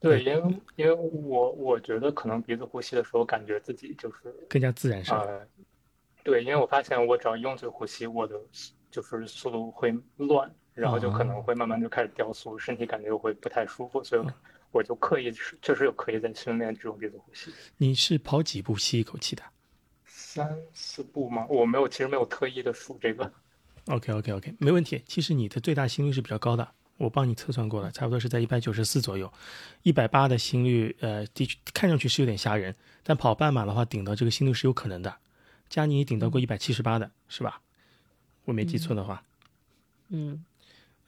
[0.00, 5.20] 对，因为因为我我觉得可能鼻子呼吸的时候，感觉自己就是更加自然是吧？
[5.20, 5.46] 呃，
[6.22, 8.38] 对，因为我发现我只要用嘴呼吸，我的
[8.90, 14.26] 就是速度会乱，然后就可能会慢慢就开始掉速，身体感觉又会不太舒服，所以
[14.70, 17.52] 我就刻意是确实有刻意在训练这种鼻子呼吸。
[17.76, 19.42] 你是跑几步吸一口气的
[20.06, 21.46] 三四步吗？
[21.48, 23.30] 我没有，其实没有特意的数这个。
[23.86, 25.02] ？OK OK OK，没问题。
[25.06, 26.66] 其实你的最大心率是比较高的，
[26.96, 29.32] 我帮你测算过了，差不多是在一百九十四左右，
[29.82, 35.14] 一百八的心率，呃，的确看上去是有点吓人，但跑半马的话，顶到这个心率是有可能的。
[35.68, 37.60] 佳妮也顶到过一百七十八的，是吧？
[38.44, 39.22] 我没记错的话，
[40.08, 40.44] 嗯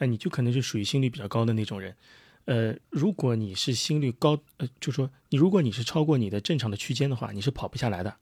[0.02, 1.94] 那你就可能是属于心率比较高的那种人。
[2.46, 8.16] 呃，如果你是心率高，呃，就说你如果你是超过你的正常的区间的话，你是跑不下来的。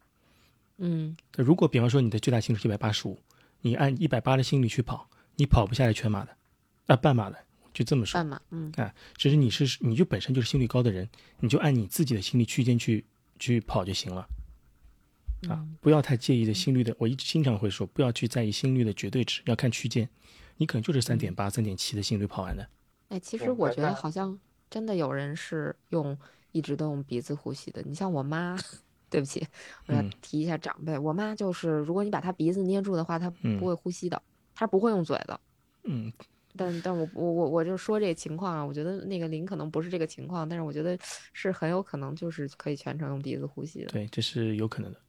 [0.77, 3.19] 嗯如果比方说你的最大心率是一百八十五，
[3.63, 6.37] 你按一百八的心率去跑，你跑不下来全马的，
[6.85, 7.39] 啊、半马的，
[7.73, 8.95] 就这么说半马，嗯啊。
[9.17, 13.07] 只是你是你就本身就是心率高的人，你就按你自己的心率区间去
[13.39, 14.21] 去跑就行了。
[15.49, 20.07] 啊嗯，不要太介意的心率的，我一直经常会说，不要去在意心率的绝对值，要看区间。
[20.61, 22.69] 你可能就是三点八、三点七的心率跑完的。
[23.09, 26.17] 哎，其实我觉得好像真的有人是用
[26.53, 27.81] 一直都用鼻子呼吸的。
[27.83, 28.59] 你像我妈，
[29.09, 29.43] 对不起，
[29.87, 34.21] 我要嗯提一下长辈，我妈就是，如果你把她鼻子捏住的话，她嗯不会呼吸的，
[34.55, 35.41] 她不会用嘴的。
[35.85, 36.13] 嗯，
[36.55, 40.99] 但但我我我我就说这个情况啊，我觉得那个林可能不是这个情况，但是我觉得
[41.33, 43.87] 是很有可能就是可以全程用鼻子呼吸的。
[43.87, 45.01] 对，这是有可能的。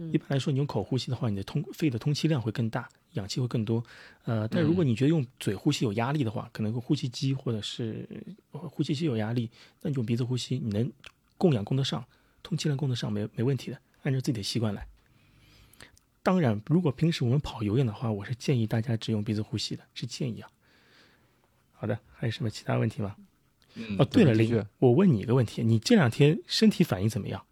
[0.00, 2.88] 嗯一般来说，你用口呼吸的话，你的通肺的通气量会更大，
[3.18, 3.84] 氧气会更多。
[4.24, 8.08] 呃，但如果你觉得用嘴呼吸有压力的话，可能呼吸机或者是
[8.52, 9.50] 呃呼吸机有压力，
[9.82, 10.90] 那你用鼻子呼吸，你能
[11.36, 12.04] 供氧供得上，
[12.42, 14.86] 通气量供得上，没没问题的，按照自己的习惯来。
[16.22, 20.50] 当然，如果平时我们跑有氧的话，我是建议大家只用鼻子呼吸的，是建议啊。
[21.72, 23.16] 好的，还有什么其他问题吗？
[23.74, 27.42] 嗯哦，对了，林，我问你一个问题，你这两天身体反应怎么样？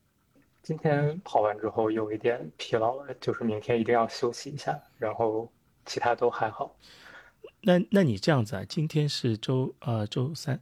[0.63, 5.49] 今天跑完之后有一点疲劳了，就是明天一定要休息一下，然后
[5.87, 6.77] 其他都还好。
[7.62, 10.61] 那那你这样子啊，今天是周呃周三，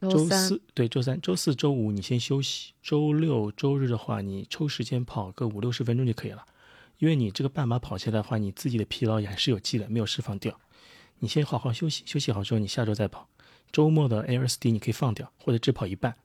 [0.00, 6.44] 周三四对周三、周四周五你先休息，周六周日的话，你抽时间跑个五六十分钟就可以了。
[6.98, 10.58] 因为你这个半马跑下来的话，你自己的疲劳也还是有积累，没有释放掉。
[11.18, 13.28] 你先好好休息，休息好之后，你下周再跑。
[13.70, 16.16] 周末的 LSD 你可以放掉，或者只跑一半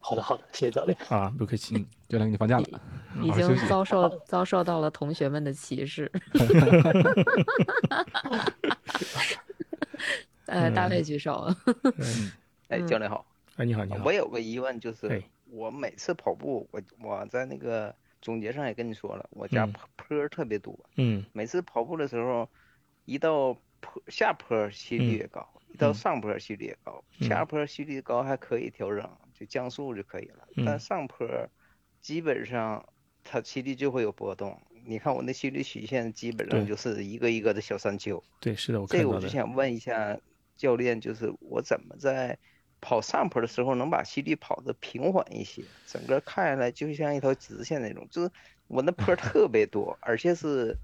[0.00, 0.96] 好的，好的，谢谢教练。
[1.08, 1.76] 啊，不客气。
[1.76, 2.80] 嗯，教练给你放假了，
[3.22, 6.10] 已经遭受遭受到了同学们的歧视。
[10.46, 11.52] 呃，大卫举手。
[11.98, 12.32] 嗯，
[12.68, 14.12] 哎，嗯教练好，哎，你好，你好我。
[14.12, 22.48] 有个疑问，就是哎我每次跑步，我我在那个总结上也跟你说了，我家嗯坡特别多，嗯每次跑步的时候，
[23.04, 29.06] 一到坡下坡心率也高，一到嗯上坡心率也高，嗯下坡心率高还可以调整，
[29.38, 31.26] 就降速就可以了，嗯但上坡
[32.00, 32.88] 基本上
[33.22, 34.60] 它心率就会有波动。
[34.84, 39.10] 你看我那心率曲线基本上就是一个一个的小山丘，对，是的，我这看到的。
[39.10, 40.18] 个我就想问一下
[40.56, 42.38] 教练，就是我怎么在
[42.80, 48.30] 跑上坡的时候能把心率跑得平缓一些，整个看下来就像一条直线那种，就是
[48.66, 50.74] 我那坡特别多，而且是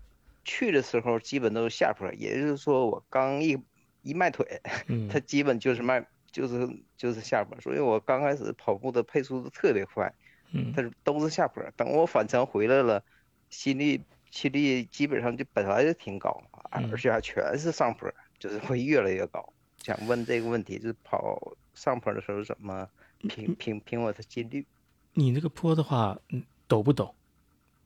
[0.44, 3.58] 去的时候基本都是下坡，也就是说我刚一
[4.02, 10.12] 一迈腿，嗯它基本就是迈就是就是下坡，所以我刚开始跑步的配速都特别快，
[10.50, 13.04] 嗯它是都是下坡，等我返程回来了，
[13.50, 19.52] 心率心率基本上就本来就挺高，而且还全是上坡，就是会越来越高。
[19.78, 22.88] 想问这个问题，就是跑上坡的时候怎么
[23.28, 24.66] 凭凭凭我的心率。
[25.12, 27.12] 你那个坡的话，嗯，陡不陡？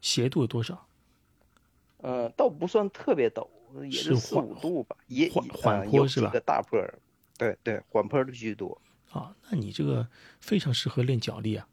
[0.00, 0.86] 斜度有多少？
[1.98, 3.46] 呃，倒不算特别陡，
[3.84, 6.98] 也是四五度吧，也缓缓坡是吧个大坡儿，
[7.38, 8.78] 对对，缓坡的居多。
[9.10, 10.06] 啊，那你这个
[10.40, 11.66] 非常适合练脚力啊，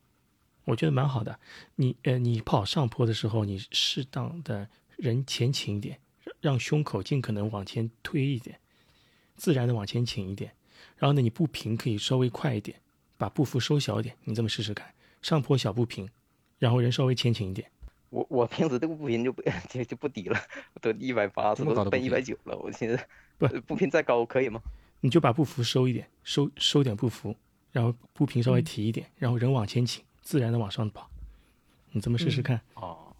[0.63, 1.37] 我觉得蛮好的。
[1.75, 8.59] 你呃，你跑上坡的时候，你适当的人前倾一点，让让胸口尽可能往前推一点，
[9.35, 10.53] 自然的往前倾一点。
[10.95, 12.79] 然后呢，你步频可以稍微快一点，
[13.17, 14.15] 把步幅收小一点。
[14.23, 16.09] 你这么试试看，上坡小步频，
[16.57, 17.69] 然后人稍微前倾一点。
[18.09, 20.39] 我我平时这个步频就不 就就不低了，
[20.79, 22.57] 都一百八十，都奔一百九了。
[22.57, 24.61] 我现在，不呃步频再高可以吗？
[25.05, 27.35] 你就把步幅收一点，收收点步幅，
[27.71, 31.07] 然后步频稍微提一点，然后人往前倾，自然的往上跑。
[31.91, 33.15] 你这么试试看，哦，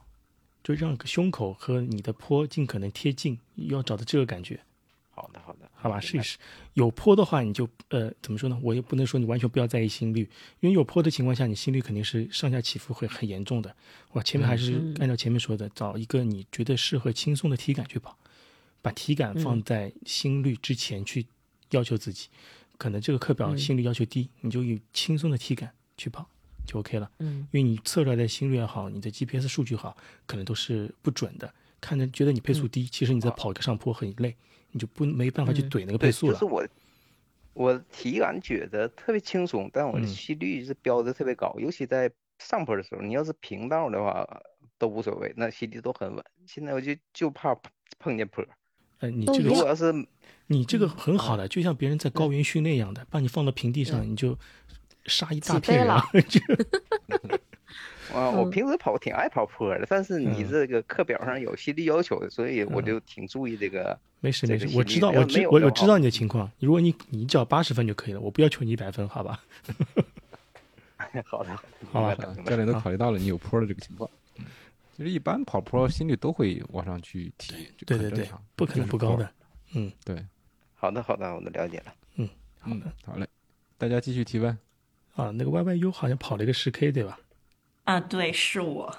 [0.63, 4.59] 就让胸口和你的坡尽可能贴近，要找到这个感觉，
[5.11, 5.99] 好的好的，好吧？
[5.99, 6.39] 试一试。
[6.73, 8.59] 有坡的话，你就呃怎么说呢？
[8.63, 10.21] 我也不能说你完全不要在意心率，
[10.61, 13.75] 因为有坡的情况下，你心率肯定是上下起伏会很严重的。
[14.11, 18.17] 我前面还是嗯按照前面说的，找一个你觉得适合轻松的体感去跑，
[18.81, 21.27] 把体感放嗯在心率之前去
[21.75, 22.29] 要求自己。
[22.77, 26.27] 可能这个课表嗯心率要求低，你就以轻松的体感去跑
[26.65, 27.09] 就 OK 了。
[27.19, 31.53] 嗯因为你测出来的心率也好，你的 GPS 数据好，可能都是不准的。
[31.79, 34.35] 看着觉得你配速低，其实你在跑一个上坡很累，
[34.71, 36.33] 你就不没办法去嗯怼那个配，速了。
[36.33, 36.67] 就是我
[37.53, 44.27] 我体感觉得特别轻松，但我的嗯心率是标的特别高，尤其在上坡的时候，你要是平道的话
[44.77, 46.25] 都无所谓，那心率都很稳。
[46.45, 48.43] 现在我就就怕碰碰见坡，
[49.05, 49.93] 呃，你这个如果要是
[50.47, 54.37] 你这个嗯很好的，就像别人在高原训练一样的，把你放到平地上，你就
[55.05, 56.03] 杀一大片人啊！
[56.27, 56.39] 就
[58.15, 63.97] 啊，我嗯平时跑挺爱跑坡的，但是你嗯这个课表上有心理要求的，所以我就挺注意这个。
[64.21, 66.49] 没事没事，我知道我知我我知道你的情况。
[66.59, 69.39] 如果你你只要八十分就可以了，我不要求你一百分，好吧？
[71.25, 71.55] 好的，
[71.91, 72.15] 好吧
[72.45, 74.09] 教练都考虑到了你有坡的这个情况。
[74.95, 79.29] 其实一般跑坡心率都会往上去提，对对对不可能不高的。。
[79.73, 80.25] 嗯，对，
[80.73, 81.93] 好的，好的，我都了解了。
[82.15, 82.29] 嗯，
[83.03, 83.27] 好嘞，
[83.77, 84.57] 大家继续提问。
[85.15, 87.19] 啊，那个 Y Y U 好像跑了一个十 K 对吧？
[87.83, 88.95] 啊，对，是我。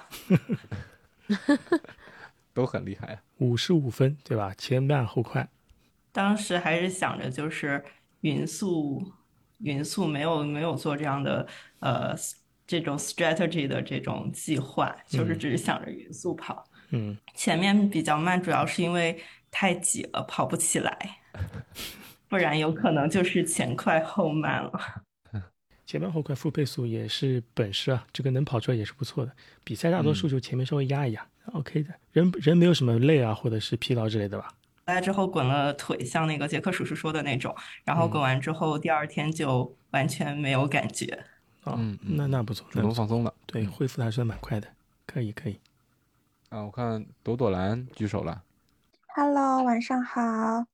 [2.53, 3.21] 都很厉害啊。
[3.37, 4.53] 五十五分对吧？
[4.55, 5.47] 前慢后快。
[6.11, 7.83] 当时还是想着就是
[8.21, 9.11] 匀速，
[9.59, 11.47] 匀速没有没有做这样的
[11.79, 12.15] 呃
[12.67, 16.63] 这种 strategy 的这种计划，就是嗯只是想着匀速跑。
[16.89, 19.17] 嗯，前面比较慢，主要是因为
[19.49, 21.17] 太挤了，跑不起来，
[22.27, 24.71] 不然有可能就是前快后慢了。
[25.85, 29.31] 前慢后快负配速也是本事啊，这个能跑出来也是不错的。
[29.63, 31.93] 比赛大多数就前面稍微压一压、o k 的。
[32.11, 34.49] 人人没有什么累啊，或者是疲劳之类的吧？
[34.85, 41.25] 回来之后滚了腿，像那个杰克叔叔说的那种，然后滚完之后第二天就完全没有感觉。
[41.71, 43.33] 啊、嗯嗯那那不错，主动放松了。
[43.45, 44.67] 对，嗯恢复的还算蛮快的，
[45.05, 45.59] 可以可以。
[46.49, 48.43] 啊，我看朵朵兰举手了。
[49.15, 50.21] Hello，晚上好。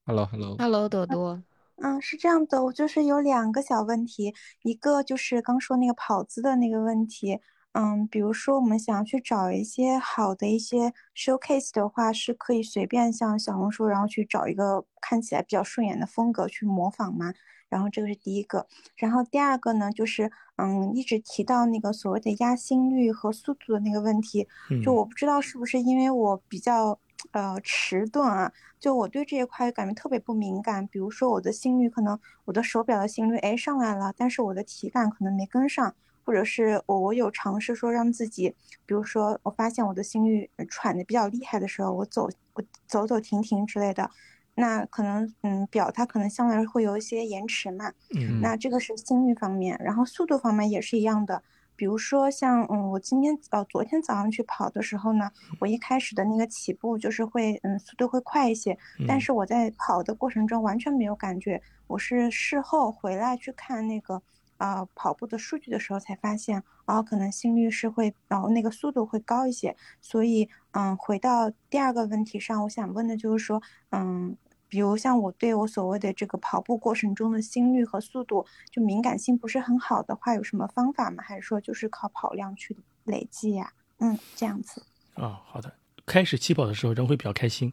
[0.06, 0.56] Hello，Hello。
[0.58, 1.42] ，Hello，朵朵，
[1.78, 7.40] 嗯，是这样的，我就是有两个小问题，一个就是刚说那个跑姿的那个问题，
[7.72, 17.34] 嗯，比如说我们想要去找一些好的一些 showcase 的话，是可以随便像小红书，然后去找一个看起来比较顺眼的风格去模仿吗？
[17.74, 27.00] 然后这个是第一个，然后第二个呢，就是嗯，一直提到那个所谓的压心率和速度的那个问题，嗯，就我不知道是不是因为我比较
[27.32, 30.86] 呃迟钝啊，就我对这一块感觉特别不敏感。
[30.86, 38.54] 比如说我的心率可能我的手表的心率哎上来了，但是我的体感可能没跟上，或者是我我有尝试说让自己，
[38.86, 44.12] 比如说我发现我的心率呃喘的比较厉害的时候，我走我走走停停之类的。
[44.56, 51.42] 那可能，嗯，表它可能相对来说会有一些延迟嘛，嗯那这个是心率方面，然后速度方面也是一样的。
[51.76, 64.22] 比如说像，嗯，我今天呃昨天早上去跑的时候呢，我一开始的那个起步就是会，嗯，速度会快一些，但嗯是我在跑的过程中完全没有感觉，我是事后回来去看那个，
[64.58, 69.76] 呃，跑步的数据的时候才发现，哦，可能心率是会，然后那个速度会高一些。
[70.00, 74.38] 所以，嗯，回到第二个问题上，我想问的就是说，嗯。
[74.74, 81.22] 比如像我对我所谓的这个跑步过程中的心率和速度就敏感性不是很好的话，有什么方法吗？
[81.22, 84.84] 还是说就是靠跑量去累积呀、嗯，这样子。
[85.14, 85.72] 啊，好的。
[86.08, 87.72] 开始起跑的时候人会比较开心，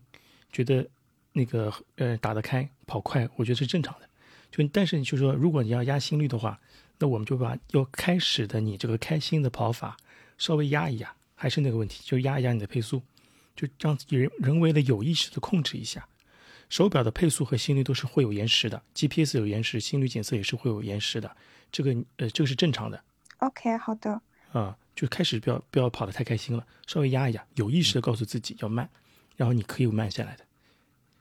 [0.52, 0.86] 觉得
[1.32, 4.06] 那个呃打得开跑快，我觉得是正常的。
[4.50, 6.60] 就但是你就说如果你要压心率的话，
[6.98, 9.96] 那我们就把要开始的你这个开心的跑法
[10.36, 13.00] 稍微压一压，还是那个问题，就压一压你的配速，
[13.56, 16.06] 就让自己人人为的有意识的控制一下。
[16.70, 21.37] 手表的配速和心率都是会有延时的，GPS 有延时，心率检测也是会有延时的，
[21.70, 23.04] 这个呃这个是正常的
[23.40, 24.22] OK，好的。
[24.52, 24.74] 啊。
[24.92, 28.87] 就开始不要不要跑得太开心了，稍微压一压，有意识的告诉自己要慢，
[29.35, 30.44] 然后你可以慢下来的。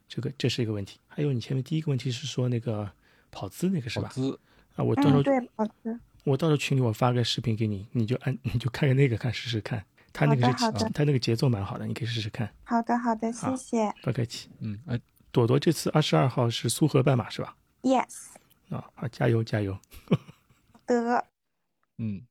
[0.09, 0.99] 这个这是一个问题。
[1.07, 2.91] 还有你前面第一个问题是说那个
[3.31, 4.09] 跑姿那个是吧？
[4.09, 4.39] 跑姿
[4.75, 5.97] 啊，我到时候嗯，对，跑姿。
[6.25, 12.51] 我到时候群里我发个视频给你，你就按 你就看看那个看试试看，他那个是好的好的他那个节奏蛮好的，你可以试试看。
[12.65, 13.93] 好的，好的，谢谢。
[14.01, 14.49] 不客气。
[14.59, 14.99] 嗯，哎，
[15.31, 18.29] 朵朵这次二十二号是苏荷半马是吧？Yes，
[18.69, 19.77] 啊，好，加油加油。
[20.87, 21.25] 的。
[21.97, 22.21] 嗯，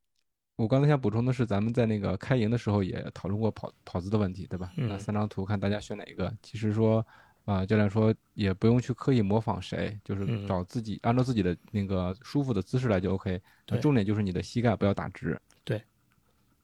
[0.56, 4.72] 我刚才想补充的是，咱们在那个开营的时候也讨论过跑跑姿的问题，对吧？
[4.76, 6.32] 嗯那三张图看大家选哪一个。
[6.42, 7.06] 其实说，
[7.44, 13.40] 啊、教练说也不用去刻意模仿谁，就是嗯找自己、按照自己的那个舒服的姿势来就 OK。
[13.68, 15.40] 那对重点就是你的膝盖不要打直。
[15.62, 15.82] 对，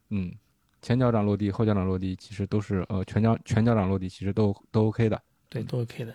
[0.09, 0.35] 嗯，
[0.83, 5.23] 前脚掌落地，后脚掌落地，其实都是呃全脚全脚掌落地，其实都都 OK 的。
[5.49, 6.15] 对，都 OK 的。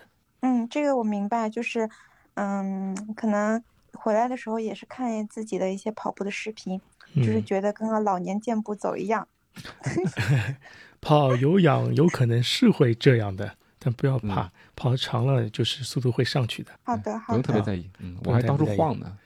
[0.70, 1.88] 嗯，这个我明白，就是，
[2.34, 6.80] 嗯，可能回来的时候也是看自己的一些跑步的视频，
[7.16, 9.26] 就是嗯觉得跟个老年健步走一样。
[11.00, 16.70] 跑有氧有可能是会这样的，但不要怕，嗯跑长了就是速度会上去的。
[16.84, 17.42] 好的，好的。
[17.42, 17.90] 不用特别在意。
[17.98, 19.16] 嗯，我还当初晃呢，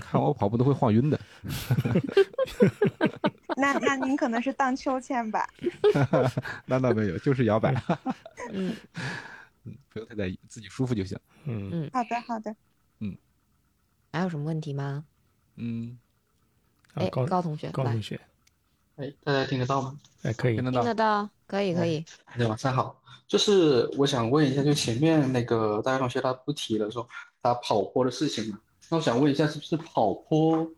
[0.00, 1.18] 看我跑步都会晃晕的。
[3.56, 5.46] 那那您可能是荡秋千吧？
[6.66, 7.74] 那倒没有，就是摇摆。
[8.52, 8.74] 嗯
[9.64, 11.18] 嗯，不用太在意，自己舒服就行。
[11.44, 12.54] 嗯，嗯，好的，好的。
[13.00, 13.16] 嗯
[14.12, 15.04] 还有什么问题吗？
[15.56, 15.98] 嗯，
[16.94, 18.20] 哎，啊高高同学，高同学，
[18.96, 19.98] 哎，大家听得到吗？
[20.22, 20.94] 哎，可以听，得到听得。
[20.94, 22.04] 到，可以可以。
[22.26, 27.08] 大家晚上好，就是我想问一下，就前面那个大学同学他不提了说
[27.42, 30.68] 他跑坡的事情嘛，那我想问一下，是不是跑坡，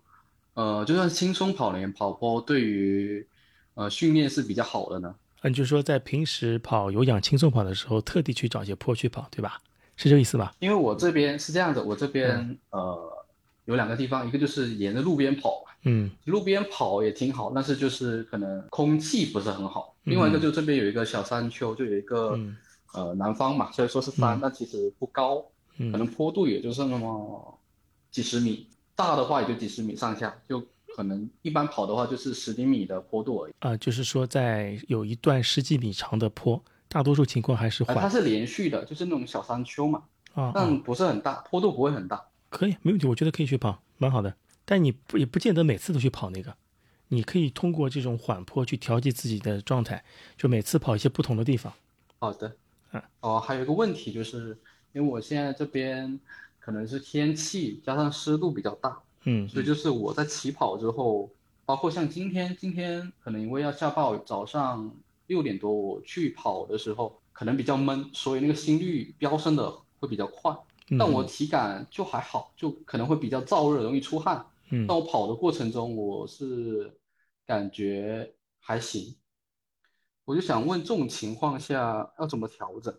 [0.55, 3.27] 呃，就算轻松跑连跑坡对于
[3.75, 5.15] 呃训练是比较好的呢？
[5.43, 9.61] 嗯，就是说在平时跑有氧轻松跑的时候，特地去找一些坡去跑，对吧？
[9.97, 10.55] 是这个意思吧？
[10.59, 13.27] 因为我这边是这样的，我这边嗯呃
[13.67, 19.95] 有两个地方，一个就是沿着路边跑嘛，嗯路边跑也挺好，但是就是可能空气不是很好。
[20.05, 22.57] 另外一个就这边有一个小山丘，就有一个嗯
[22.95, 25.45] 呃南方嘛，所以说是山，嗯但其实不高，
[25.77, 27.59] 可能嗯坡度也就是那么
[28.11, 33.53] 几十米，大的话也就几十米上下，就可能一般跑的话就是十厘米的坡度而已。
[33.61, 40.03] 啊，就是说在有一段十几米长的坡，大多数情况还是呃，缓它是连续的，就是那种小山丘嘛，
[40.35, 42.23] 啊啊但，不是很大，坡度不会很大。
[42.51, 44.35] 可以，没问题，我觉得可以去跑，蛮好的。
[44.65, 46.55] 但你不也不见得每次都去跑那个，
[47.09, 50.05] 你可以通过这种缓坡去调节自己的状态，
[50.37, 51.73] 就每次跑一些不同的地方。
[52.19, 52.55] 好的
[52.93, 54.57] 嗯，哦，还有一个问题就是，
[54.93, 56.21] 因为我现在这边
[56.61, 61.31] 可能是天气加上湿度比较大，嗯所以就是我在起跑之后，
[61.65, 64.95] 包括像今天，今天可能因为要下暴雨，早上
[65.27, 70.53] 六点多我去跑的时候，可能比较闷，所以那个心率飙升的会比较快。
[70.91, 74.45] 嗯，但我体感就还好，就可能会比较燥热，容易出汗。
[74.71, 76.93] 嗯但我跑的过程中，我是
[77.47, 79.15] 感觉还行。
[80.25, 82.95] 我就想问，这种情况下要怎么调整？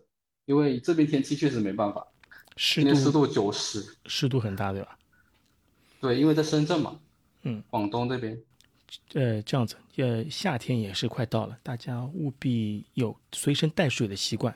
[0.46, 2.06] 因为这边天气确实没办法，
[2.56, 3.82] 湿今天湿度度九十。
[4.06, 4.98] 湿度很大，对吧？
[6.04, 7.00] 对，因为在深圳嘛，
[7.44, 8.38] 嗯，广东这边。
[9.14, 14.54] 呃，这样子，呃，夏天也是快到了，大家务必有随身带水的习惯，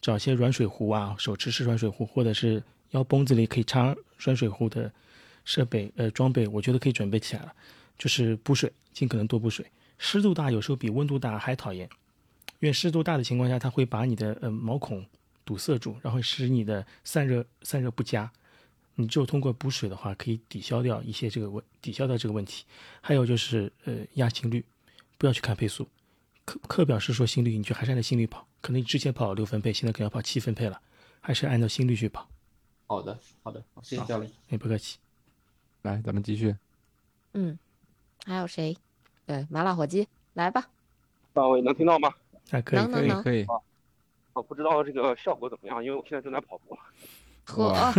[0.00, 4.92] 找些软水壶啊，手持式软水壶，或者是腰绷子里可以插软水壶的
[5.44, 7.54] 设备，呃，装备，我觉得可以准备起来了。
[7.96, 9.64] 就是补水，尽可能多补水。
[9.98, 11.88] 湿度大有时候比温度大还讨厌，
[12.58, 15.06] 因为湿度大的情况下，它会把你的呃毛孔
[15.44, 18.28] 堵塞住，然后使你的散热散热不佳。
[19.00, 22.64] 你只有通过补水的话，可以抵消掉一些这个问，抵消掉这个问题。
[23.00, 24.64] 还有就是呃压心率，
[25.16, 25.88] 不要去看配速，
[26.44, 28.44] 课课表是说心率，你就还是按照心率跑。
[28.60, 30.80] 可能你之前跑六分配，现在可能要跑七分配了，
[31.20, 32.28] 还是按照心率去跑。
[32.88, 34.28] 好的，好的，谢谢教练。
[34.48, 34.98] 哎，不客气。
[35.82, 36.56] 来，咱们继续。
[37.34, 37.56] 嗯，
[38.24, 38.76] 还有谁？
[39.26, 40.68] 对，麻辣火鸡，来吧。
[41.34, 42.12] 二位能听到吗？
[42.50, 43.46] 啊，可以可以可以。
[44.32, 46.76] 我不知道这个效果怎么样，因为我现在正在跑步。
[47.48, 47.92] 呵，哇。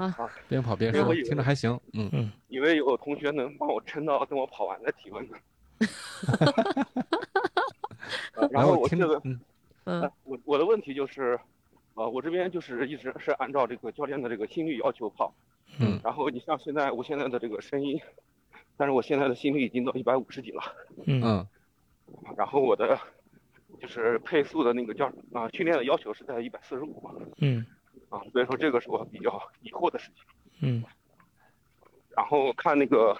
[0.00, 1.78] 啊，边跑边说，因为我以为听着还行。
[1.92, 5.36] 嗯，以为有同学能帮我撑到等我跑完再提问呢。
[8.34, 10.10] 呃然后来我这个，嗯。
[10.24, 11.38] 我我的问题就是，
[11.94, 15.32] 呃，我这边就是一直是按照这个教练的这个心率要求跑，
[15.78, 16.00] 嗯。
[16.02, 18.00] 然后你像现在我现在的这个声音，
[18.76, 20.62] 但是我现在的心率已经到一百五十几了，
[21.06, 21.22] 嗯。
[21.22, 21.46] 嗯。
[22.38, 22.98] 然后我的
[23.80, 27.02] 就是配速的那个叫啊、训练的要求是在一百四十五
[27.38, 27.64] 嗯
[28.10, 30.24] 啊，所以说这个是我比较疑惑的事情。
[30.60, 30.84] 嗯。
[32.16, 33.16] 然后看那个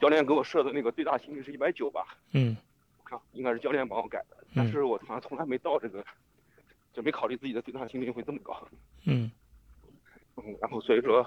[0.00, 2.56] 教练给我设的那个最大心率是一百九吧，嗯。
[2.98, 6.04] 我看应该是教练帮我改的，但是我好像从来没到这个
[6.92, 8.66] 就没考虑自己的最大心率会这么高。
[9.04, 9.30] 嗯。
[10.36, 11.24] 嗯，然后所以说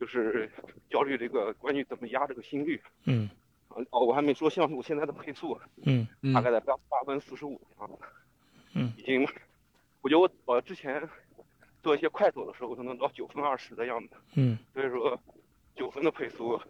[0.00, 0.50] 就是
[0.88, 2.80] 焦虑这个关于怎么压这个心率。
[3.04, 3.28] 嗯。
[3.68, 6.06] 啊哦，我还没说像我现在的配速，嗯。
[6.32, 7.88] 大概在八八分四十五啊，
[8.74, 8.92] 嗯。
[8.96, 9.26] 已经，
[10.00, 11.08] 我觉得我我之前
[11.82, 15.18] 做一些快走的时候，可能到九分二十的样子，嗯所以说
[15.74, 16.60] 九分的配速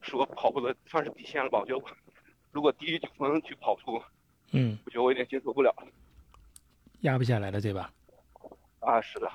[0.00, 1.60] 是我跑步的算是底线了吧？
[1.60, 1.84] 我觉得
[2.52, 4.02] 如果低于九分去跑步，
[4.52, 5.74] 嗯，我觉得我有点接受不了
[7.00, 7.92] 压不下来了，对吧？
[8.80, 9.00] 啊。
[9.00, 9.30] 是的，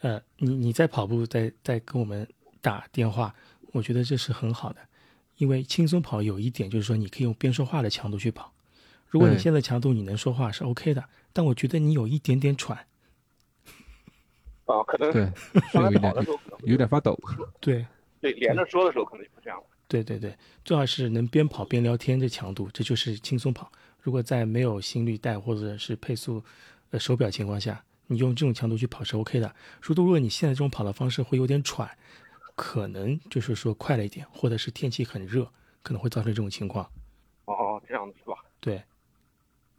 [0.00, 2.26] 呃，你你在跑步，在在跟我们
[2.60, 3.34] 打电话，
[3.72, 4.80] 我觉得这是很好的，
[5.36, 8.52] 因为轻松跑有一点就是说，你可以用边说话的强度去跑。
[9.08, 12.86] 如果你现在强度你能说话是 OK 的，但我觉得你有一点点喘。
[14.68, 15.22] 啊，可能对，
[15.74, 17.18] 有一点才跑的时候可能有点发抖。
[17.60, 17.84] 对
[18.20, 19.60] 对连着说的时候可能就是这样。
[19.88, 23.72] 对对对，最好是能边跑边聊天这强度，这就是轻松跑。
[24.00, 26.42] 如果在没有心率带或者是配速
[26.90, 29.54] 呃手表情况下，你用这种强度去跑是 OK 的。
[29.80, 31.88] 如果如果你现在这种跑的方式会有点喘，
[32.54, 35.50] 可能就是说快了一点，或者是天气很热，
[35.82, 36.84] 可能会造成这种情况。
[37.46, 38.36] 哦，这样的是吧？
[38.60, 38.82] 对，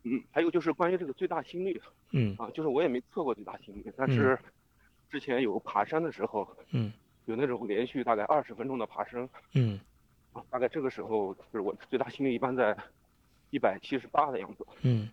[0.03, 1.79] 嗯，还有就是关于这个最大心率
[2.11, 4.37] 嗯啊，就是我也没测过最大心率，但是
[5.09, 6.91] 之前有爬山的时候，嗯。
[7.25, 9.79] 有那种连续大概二十分钟的爬升嗯。
[10.33, 12.75] 啊，大概这个时候就是我最大心率一般在
[13.51, 15.07] 一百七十八的样子嗯。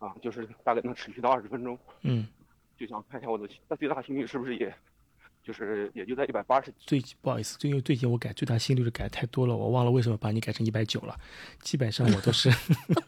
[0.00, 2.26] 啊，就是大概能持续到二十分钟，嗯，
[2.76, 4.74] 就想看一下我的那最大心率是不是也，
[5.44, 11.14] 就是也就在一百八十最不好意思，因为最近我改最大心率是改太多了，我忘了为什么把你改成一百九了。
[11.60, 12.50] 基本上我都是，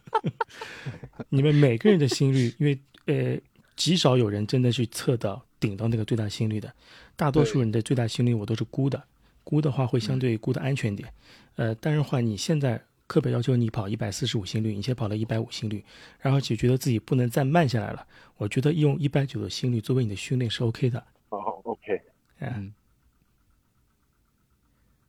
[1.29, 3.37] 你们每个人的心率，因为呃
[3.75, 6.73] 极少有人真的去测到顶到那个最大心率的，
[7.15, 9.01] 大多数人的最大心率我都是估的，
[9.45, 11.07] 估的话会相对估的安全点。
[11.55, 15.81] 呃，但是话你现在课表要求你跑一百四十五心率，你先跑了一百五心率，
[16.19, 18.05] 然后就觉得自己不能再慢下来了，
[18.35, 20.99] 我觉得用一百九的心率作为你的训练是 OK 的。
[21.29, 22.01] 哦，OK，
[22.39, 22.73] 嗯，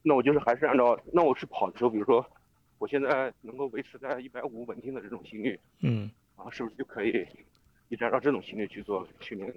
[0.03, 2.25] 那我就是还是按照，那我是跑的时候，比如说
[2.79, 6.09] 我现在能够维持在一百五稳定的这种心率嗯。
[6.37, 7.27] 然后，是不是就可以
[7.89, 9.55] 一直按照这种心率去做训练？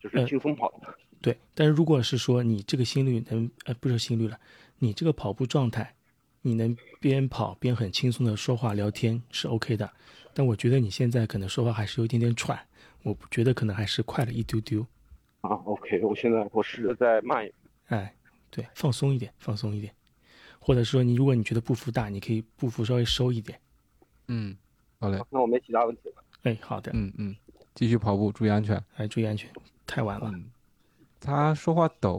[0.00, 0.94] 就是呃轻松跑的。
[1.20, 4.38] 对，但是如果是说你这个心率能，呃，不是心率了，
[4.78, 5.94] 你这个跑步状态，
[6.42, 9.90] 你能边跑边很轻松的说话聊天是 OK 的。
[10.32, 12.58] 但我觉得你现在可能说话还是有一点点喘，
[13.02, 14.86] 我觉得可能还是快了一丢丢。
[15.40, 17.54] 啊，OK，我现在我试着再慢一点。
[17.86, 18.14] 哎，
[18.50, 19.92] 对，放松一点，放松一点，
[20.60, 23.58] 或者说你如果你觉得步幅大，你可以步幅稍微收一点。
[24.28, 24.56] 嗯，
[25.00, 25.20] 好嘞。
[25.30, 26.22] 那我没其他问题了。
[26.42, 27.34] 哎，好的，嗯嗯，
[27.74, 28.80] 继续跑步，注意安全。
[28.96, 29.50] 哎，注意安全，
[29.88, 30.30] 太晚了。
[30.32, 30.44] 嗯，
[31.18, 32.12] 他说话抖，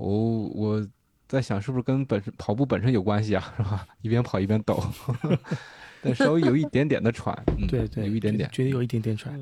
[0.54, 0.86] 我
[1.28, 3.88] 在想是不是跟本身跑步本身有关系啊， 是吧？
[4.02, 4.84] 一边跑一边抖，
[6.04, 9.34] 但稍微有一点点的喘，嗯、对对，有一点点，觉得有一点点喘。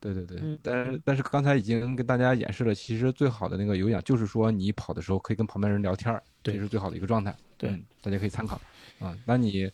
[0.00, 7.34] 对对对，嗯但是但是刚才已经跟大家演示了，其实最好的那个有氧就是说你跑的时候可以跟旁边人聊天儿，这是最好的一个状态。
[7.56, 8.60] 对嗯，大家可以参考
[9.00, 9.16] 啊。
[9.24, 9.68] 那你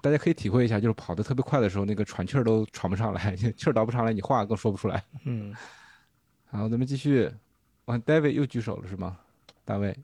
[0.00, 5.04] 大家可以体会一下，就是跑得特别快的时候，那个喘气儿都喘不上来， 气儿倒不上来，你话更说不出来。
[5.26, 5.54] 嗯，
[6.52, 7.30] 好，咱们继续。
[7.86, 9.18] 啊，David 又举手了是吗？
[9.64, 9.96] 大卫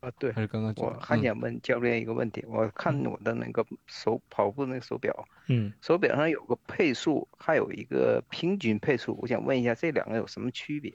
[0.00, 10.92] 啊，对，还是刚刚举我还想问教练一个问题，我看我的那个手跑步那个手表，嗯，手表上有个配速，还有一个平均配速，我想问一下这两个有什么区别？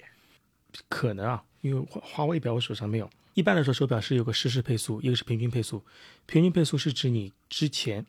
[0.88, 3.10] 可能啊，因为华华为表我手上没有。
[3.34, 5.84] 一般来说，手表是有个实时配速，一个是平均配速。
[6.28, 8.05] 平均配速是指你之前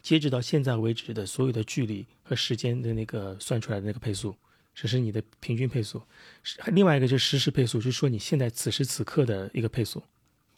[0.00, 4.34] 截止到现在为止的所有的距离和时间的那个算出来的那个配速，
[4.80, 6.00] 这是你的平均配速。
[6.44, 10.00] 是另外一个就是实时配速，就是说你现在此时此刻的一个配速。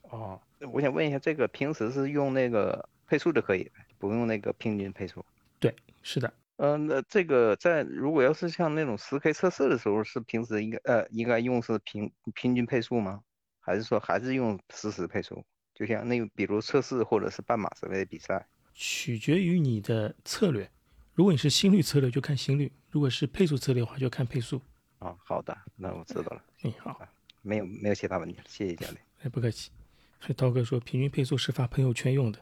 [0.03, 0.39] 哦，
[0.75, 5.25] 我想问一下，这个平时是用那个配速就可以，不用那个平均配速？
[5.59, 6.31] 对，是的。
[6.57, 13.23] 嗯、那这个在如果要是像那种十 K 测试的时候，是平时应该呃应该用是平平均配速吗？
[13.59, 15.43] 还是说还是用实时配速？
[15.75, 18.47] 就像那个比如测试或者是半马之类的比赛？
[18.75, 20.71] 取决于你的策略。
[21.14, 24.61] 如果你是心率策略，就看心率；如果是配速策略的话，就看配速。
[24.98, 26.42] 啊，好的，那我知道了。
[26.62, 27.00] 嗯，好，
[27.42, 29.00] 没有没有其他问题了，谢谢教练。
[29.22, 29.70] 哎，不客气。
[30.18, 32.38] 还涛哥说，平均配速是发朋友圈用的。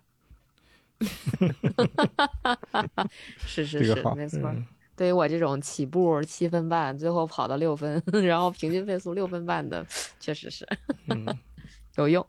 [3.38, 4.40] 是是是这个，没错。
[4.50, 4.66] 嗯
[4.98, 9.86] 对于我这种起步七分半，最后跑到六分， 然后平均配速六分半的，
[10.18, 10.66] 确实是
[11.06, 11.24] 嗯，
[11.94, 12.26] 有用。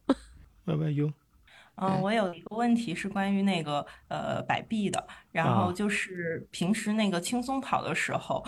[0.65, 1.11] Y Y U，
[1.81, 5.73] 嗯，我有一个问题是关于那个呃摆臂的，然后啊。
[5.73, 8.43] 就是平时那个轻松跑的时候，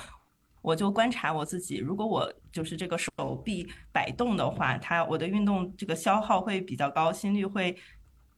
[0.61, 3.09] 我就观察我自己，如果我就是这个手
[3.43, 7.75] 臂摆动的话，它我的运动这个消耗会比较高，心率会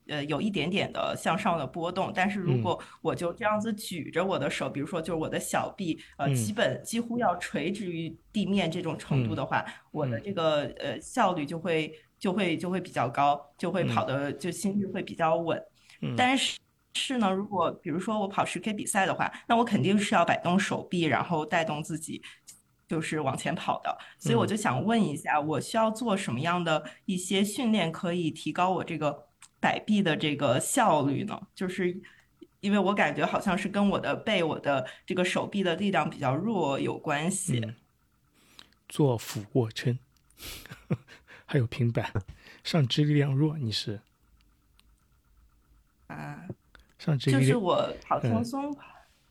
[0.07, 2.61] 呃有一点点的向上的波动，但是如嗯。
[2.61, 6.35] 果我就这样子举着我的手，比如说就是我的小臂，呃，嗯。
[6.35, 11.93] 基本几乎要垂直于地面这种程度的话，我的这个呃效率就会
[12.24, 15.61] 就会就会比较高，就会跑的就心率会比较稳。
[15.99, 16.57] 嗯但是
[16.93, 22.21] 是呢，如果比如说我跑十 K 比赛的话，那我肯定是要摆动手臂，然后带动自己。
[22.86, 29.28] 就是往前跑的，所以我就想问一下，我需要做什么样的一些训练，可以提高我这个
[29.59, 31.41] 摆臂的这个效率呢？
[31.55, 31.99] 就是
[32.59, 37.59] 因为我感觉好像是跟我的背、我的这个手臂的力量比较弱有关系。
[37.59, 37.76] 嗯
[38.88, 39.97] 做俯卧撑，
[41.53, 42.11] 还有平板，
[42.63, 43.99] 上肢力量弱，你是
[46.07, 46.47] 啊，
[46.97, 48.81] 上肢力量就是我跑轻嗯松跑，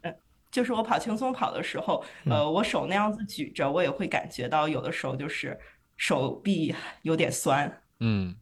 [0.02, 0.16] 嗯，
[0.48, 5.58] 就是我跑轻松跑的时候，呃，我手那样子举着，我也会感觉到有的时候就是
[5.96, 8.36] 手臂有点酸，嗯，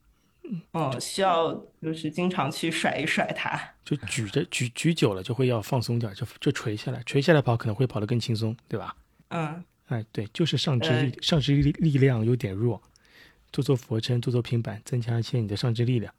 [0.75, 3.59] 嗯，需要就是经常去甩一甩它。
[3.83, 8.95] 就举着举举久了就会要放松点，就就垂下来，垂下来跑可能会跑得更轻松，对吧？
[9.29, 12.81] 嗯哎，对，就是上肢力、呃上肢力力量有点弱，
[13.53, 16.15] 做做俯卧撑，做做平板，增强一些你的上肢力量。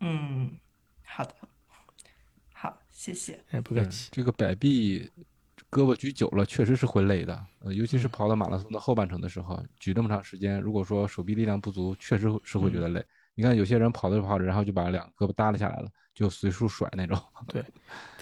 [0.00, 0.58] 嗯，
[1.04, 1.34] 好的，
[2.52, 3.42] 好，谢谢。
[3.50, 4.08] 哎，不客气。
[4.12, 5.10] 这个摆臂，
[5.70, 13.04] 胳膊举久了确实是会累的，呃，尤嗯其是跑到马拉松的后半程的时候，举这么长时间，如果说手臂力量不足，确实是会觉嗯得累。
[13.34, 17.20] 你看有些人跑着跑着，然后就把两个胳膊耷拉下来了，就随处甩那种。
[17.48, 17.64] 对，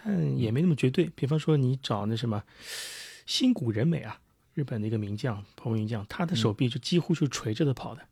[0.02, 1.04] 但也没那么绝对。
[1.10, 2.42] 比方说，你找那什么
[3.26, 4.18] 新古人美啊，
[4.54, 8.02] 日本的一个名将，跑步名将，他的手臂就几乎是垂着的跑的。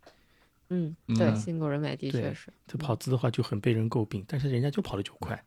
[0.68, 2.52] 嗯，对，嗯新国人美的确是。
[2.66, 5.44] 他跑姿的话就很被人诟病，但是人家就跑得就快。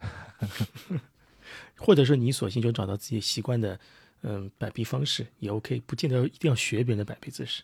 [1.76, 3.80] 或者说你索性就找到自己习惯的，
[4.22, 7.62] 嗯，摆臂方式也 OK，不见得一定要学别人的摆臂姿势。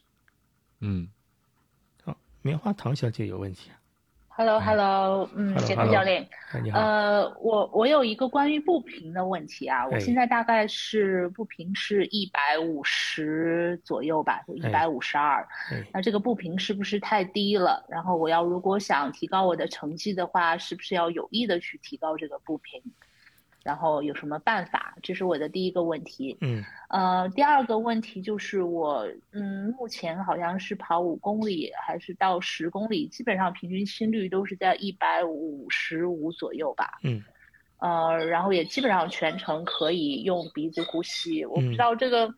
[0.81, 1.09] 嗯，
[2.03, 3.79] 好，棉花糖小姐有问题啊？
[4.37, 6.78] Hello，Hello，嗯 Hello，杰克教练，哎，你好。
[6.78, 15.41] 呃，我我有一个关于步频的问题啊，我哎现在大概是步频是一百五十左右吧，一哎百五十二，
[15.72, 17.82] 哎，那这个步频是不是太低了？
[17.89, 22.82] 然后我要如果想提高我的成绩的话，是不是要有意的去提高这个步频？
[23.67, 24.97] 然后有什么办法？
[25.03, 26.39] 这是我的第一个问题。
[26.41, 37.01] 嗯呃，第二个问题就是我，嗯，目前好像是跑五公里还是到十公里，基本上平均心率都是在一百五十五左右吧。
[37.03, 37.21] 嗯
[37.79, 41.45] 呃，然后也基本上全程可以用鼻子呼吸。
[41.45, 42.33] 我不知嗯道这个，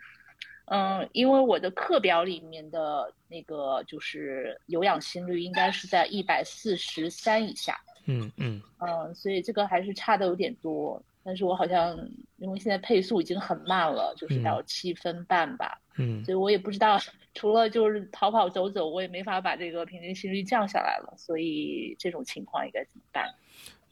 [0.65, 7.79] 嗯、因为我的课表里面的那个就是有氧心率应该是在一百四十三以下。
[8.07, 11.03] 嗯嗯嗯，所以这个还是差的有点多。
[11.25, 11.97] 但是我好像
[12.37, 16.99] 因为现在配速已经很慢了，就是到七分半吧，嗯所以我也不知道，
[17.35, 21.15] 除了就是跑跑走走，我也没法把这个平均心率降下来了。
[21.19, 23.35] 所以这种情况应该怎么办？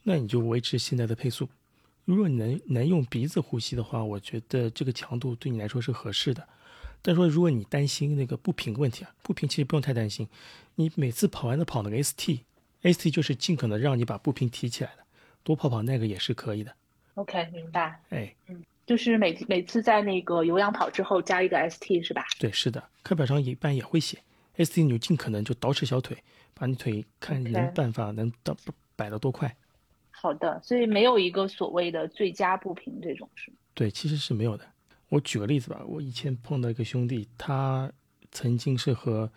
[0.03, 1.49] 那你就维持现在的配速。
[2.05, 6.49] 如果你能能用鼻子呼吸的话，我觉得这个强度对你来说是合适的。
[7.03, 10.29] 但说如果你担心那个步频问题啊，步频其实不用太担心。
[10.77, 15.05] 你每次跑完的跑那个 ST，ST 就是尽可能让你把步频提起来的，
[15.43, 16.73] 多跑跑那个也是可以的。
[17.17, 18.01] OK，明白。
[18.11, 22.25] 哎，嗯就是每每次在那个有氧跑之后加一个 ST 是吧？
[22.39, 24.19] 对，是的，课表上一般也会写
[24.57, 26.17] ST，你就尽可能就倒饬小腿，
[26.55, 28.57] 把你腿看能办法能到
[28.95, 29.57] 摆到多快。
[30.11, 33.57] 好的，所以没有一个所谓的最佳步频这种是吗？
[33.75, 34.65] 对，其实是没有的。
[35.09, 37.91] 我举个例子吧，我以前碰到一个兄弟，他
[38.31, 39.31] 曾经是和，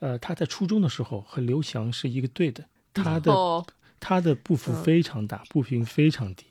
[0.00, 3.64] 呃，他在初中的时候和刘翔是一个队的，他的、哦
[4.00, 6.44] 他的步幅嗯非常大，步频非常低。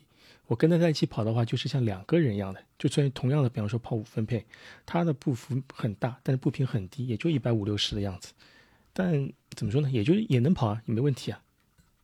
[0.46, 4.44] 我跟他在一起跑的话，就是像两个人一样的，就算同样的，比方说跑五分配，
[4.84, 8.32] 他的步幅很大，但是步频很低，也就一百五六十的样子。
[8.92, 9.12] 但
[9.56, 11.40] 怎么说呢，也就也能跑啊，也没问题啊。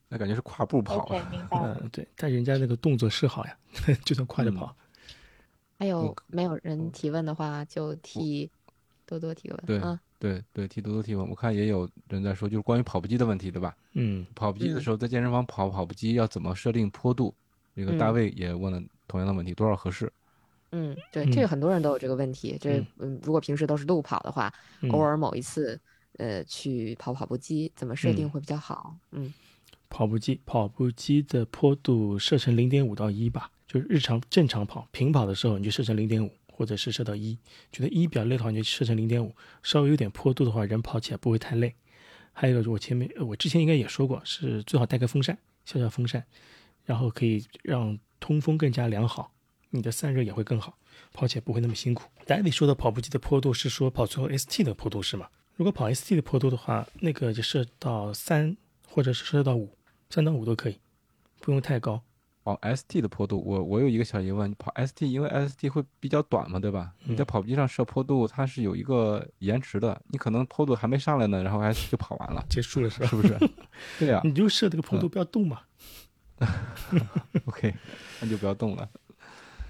[0.08, 1.22] 那感觉是跨步跑白。
[1.52, 3.56] 嗯，对，但人家那个动作是好呀，
[4.04, 4.74] 就算跨着跑。
[5.78, 8.50] 还有没有人提问的话，就替
[9.06, 9.62] 多多提问。
[9.66, 11.28] 对啊，对对，替多多提问。
[11.28, 13.76] 我看也有人在说，就是关于跑步机的问题，对吧？
[13.92, 17.34] 嗯，跑步机的嗯时候，在健身房跑跑步机要怎么设定坡度？
[17.74, 20.12] 这个大嗯卫也问了同样的问题，多少合适？
[20.72, 22.56] 嗯，对，嗯这个很多人都有这个问题。
[22.60, 24.52] 这嗯嗯，如果平时都是路跑的话，
[24.82, 25.80] 嗯偶尔某一次，
[26.18, 28.94] 呃，去跑跑步机，怎么设定嗯会比较好？
[29.12, 29.32] 嗯
[29.88, 37.36] 跑步机，跑步机的坡度设成零点五到一吧，就是日常正常跑平跑的时候你就设成零点五，或者是设到一。
[37.72, 41.74] 觉得一比较累的话，你就设成零点五，稍微有点坡度的话，人跑起来不会太累。
[42.32, 46.24] 还有一个，我前面呃我之前应该也说过，是最好带个风扇，小小风扇，
[46.90, 49.32] 然后可以让通风更加良好，
[49.70, 50.76] 你的散热也会更好，
[51.12, 52.10] 跑起来不会那么辛苦。
[52.26, 55.28] David 说的跑步机的坡度是说跑最后 ST 的坡度是吗？
[55.54, 58.56] 如果跑 ST 的坡度的话，那个就设到三
[58.88, 59.78] 或者是设到五，
[60.08, 60.80] 三到五都可以，
[61.40, 62.02] 不用太高。
[62.42, 66.92] 跑 ST 的坡度，我我有一个小疑问，跑 ST 因为 ST 会比较短嘛，对吧？
[67.04, 73.06] 你在跑步机上设坡度，它是有一个延迟的，你可能坡度还没上来呢，然后 ST 就跑完了，结束了是吧？
[73.06, 73.38] 是不是？
[74.00, 75.60] 对呀、你就设这个坡度不要动嘛。
[77.46, 77.74] OK，
[78.20, 78.88] 那就不要动了。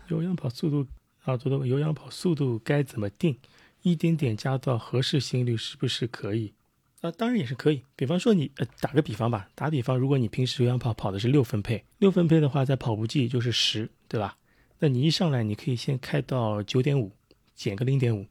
[0.09, 0.87] 有氧跑速度
[1.25, 3.37] 啊，做的有氧跑速度该怎么定？
[3.83, 6.53] 一点点加到合适心率是不是可以？
[7.01, 7.83] 啊，当然也是可以。
[7.97, 14.37] 比方说你呃，打个比方吧，打比方，如果你平时有氧跑跑的是六分配，六分配的话，在跑步机就是十，对吧？
[14.79, 17.11] 那你一上来你可以先开到九点五，
[17.55, 18.27] 减个零点五，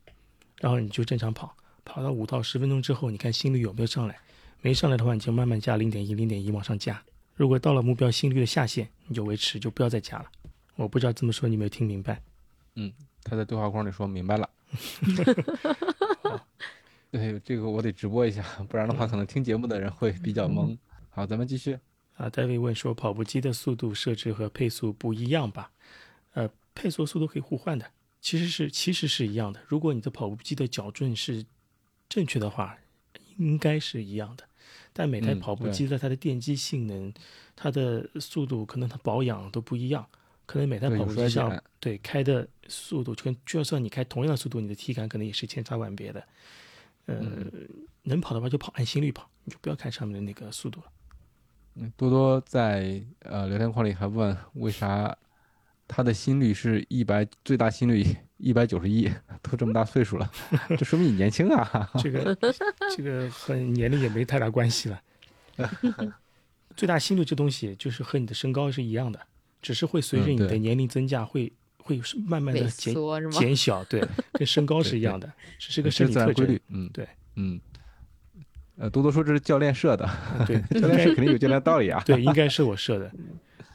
[0.60, 4.20] 然后你就正常跑，跑到五到十分钟之后，你看心率有没有上来？
[4.62, 7.02] 没上来的话，你就慢慢加零点一、零点一往上加。
[7.40, 10.26] 如果到了目标心率的下限，你就维持，就不要再加了。
[10.76, 12.22] 我不知道这么说你有没有听明白？
[12.76, 12.92] 嗯，
[13.24, 14.50] 他在对话框里说明白了。
[17.10, 20.78] 对，这个我得直播一下，不然的话可能听节目的人会比较懵。
[21.10, 21.80] 好，咱们继续。
[22.18, 25.72] 啊，戴维问说，跑步机的速度设置和配速不一样吧？
[26.34, 29.62] 呃，配速速度可以互换的，其实是其实是一样的。
[29.66, 31.46] 如果你的跑步机的校准是
[32.10, 32.78] 正确的话，
[33.38, 34.44] 应该是一样的。
[34.94, 37.14] 但每台嗯跑步机的它的电机性能、
[37.56, 40.06] 它的速度，可能它保养都不一样。
[40.46, 46.20] 可能每台跑步机上减对开的速度，就跟就算你开同样的速度，你的体感可能也是千差万别的。
[47.06, 47.70] 呃，嗯
[48.04, 50.88] 能跑的话就跑，按心率跑，你就不要看上面的那个速度了。
[51.76, 55.16] 嗯多多在呃聊天框里还问，为啥
[55.88, 58.04] 他的心率是一百，最大心率
[58.40, 59.12] 一百九十一，
[59.42, 60.32] 都这么大岁数了，
[60.78, 61.90] 这说明你年轻啊。
[62.02, 62.36] 这个
[62.96, 65.02] 这个和年龄也没太大关系了。
[66.76, 69.20] 最大心率这东西就是和你的身高是一样的，
[69.62, 76.62] 只是会随着你的年龄增加，会会是慢慢的减缩是吗减小，对，跟身高是一样的，只是个这生理特征规律。。
[76.70, 77.60] 嗯，对，嗯。
[78.78, 80.10] 呃，多多说这是教练设的，
[80.48, 82.02] 对教练设肯定有教练道理啊。
[82.06, 83.12] 对，应该是我设的。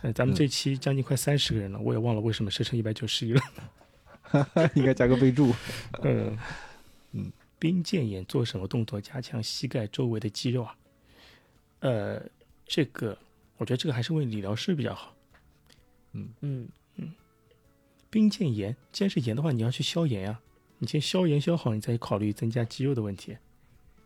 [0.00, 3.42] 呃，咱们嗯这期将近快三十个人了，我也忘了为什么设成一百九十一了。
[4.74, 5.52] 应该加个备注。
[6.02, 6.38] 嗯。
[7.12, 10.76] 嗯，兵谏眼做什么动作加强膝盖周围的肌肉啊？
[11.80, 12.22] 呃，
[12.66, 13.16] 这个
[13.56, 15.14] 我觉得这个还是问理疗师比较好。
[16.12, 16.28] 嗯。
[16.40, 16.68] 嗯。
[16.96, 17.12] 嗯，
[18.10, 20.40] 冰腱炎，既然是炎的话，你要去消炎呀、
[20.78, 23.36] 你先消炎消好，你再考虑增加肌肉的问题。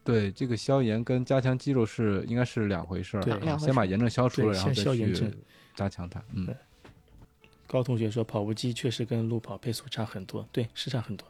[0.04, 5.30] 对，这个消炎跟加强肌肉是应该是两回事儿对先把炎症消除了，然后再去消炎症。
[5.74, 6.22] 加强它。
[6.32, 6.46] 嗯，
[7.68, 11.26] 高同学说，跑步机确实跟路跑配速差很多，对，是差很多。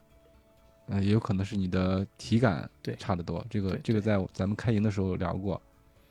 [0.86, 3.44] 呃，也有可能是你的体感对差得多。
[3.50, 5.60] 这个这个在咱们开营的时候聊过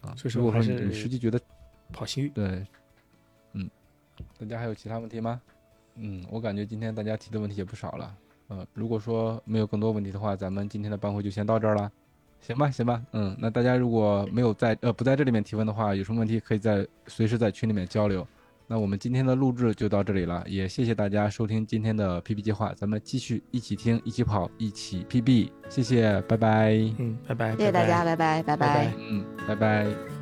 [0.01, 0.13] 啊。
[0.17, 1.39] 所以说如果你实际觉得
[1.93, 2.67] 跑心率，对，
[3.53, 3.69] 嗯，
[4.37, 5.41] 大家还有其他问题吗？
[5.95, 8.15] 嗯，我感觉今天大家提的问题也不少了。
[8.49, 11.89] 呃，如果说没有更多问题的话，咱们今天的班会就先到这儿了。
[12.41, 18.27] 行吧，行吧，嗯，那大家如果没有在呃不在这里面提问的话，有什么问题可以在随时在群里面交流。
[18.67, 26.73] 那我们今天的录制就到这里了，也谢谢大家收听今天的 PB 计划，咱们继续一起听，一起跑，一起 PB，谢谢，拜拜。
[26.97, 30.16] 嗯，拜拜，谢谢大家，拜拜，拜拜拜拜嗯，拜拜。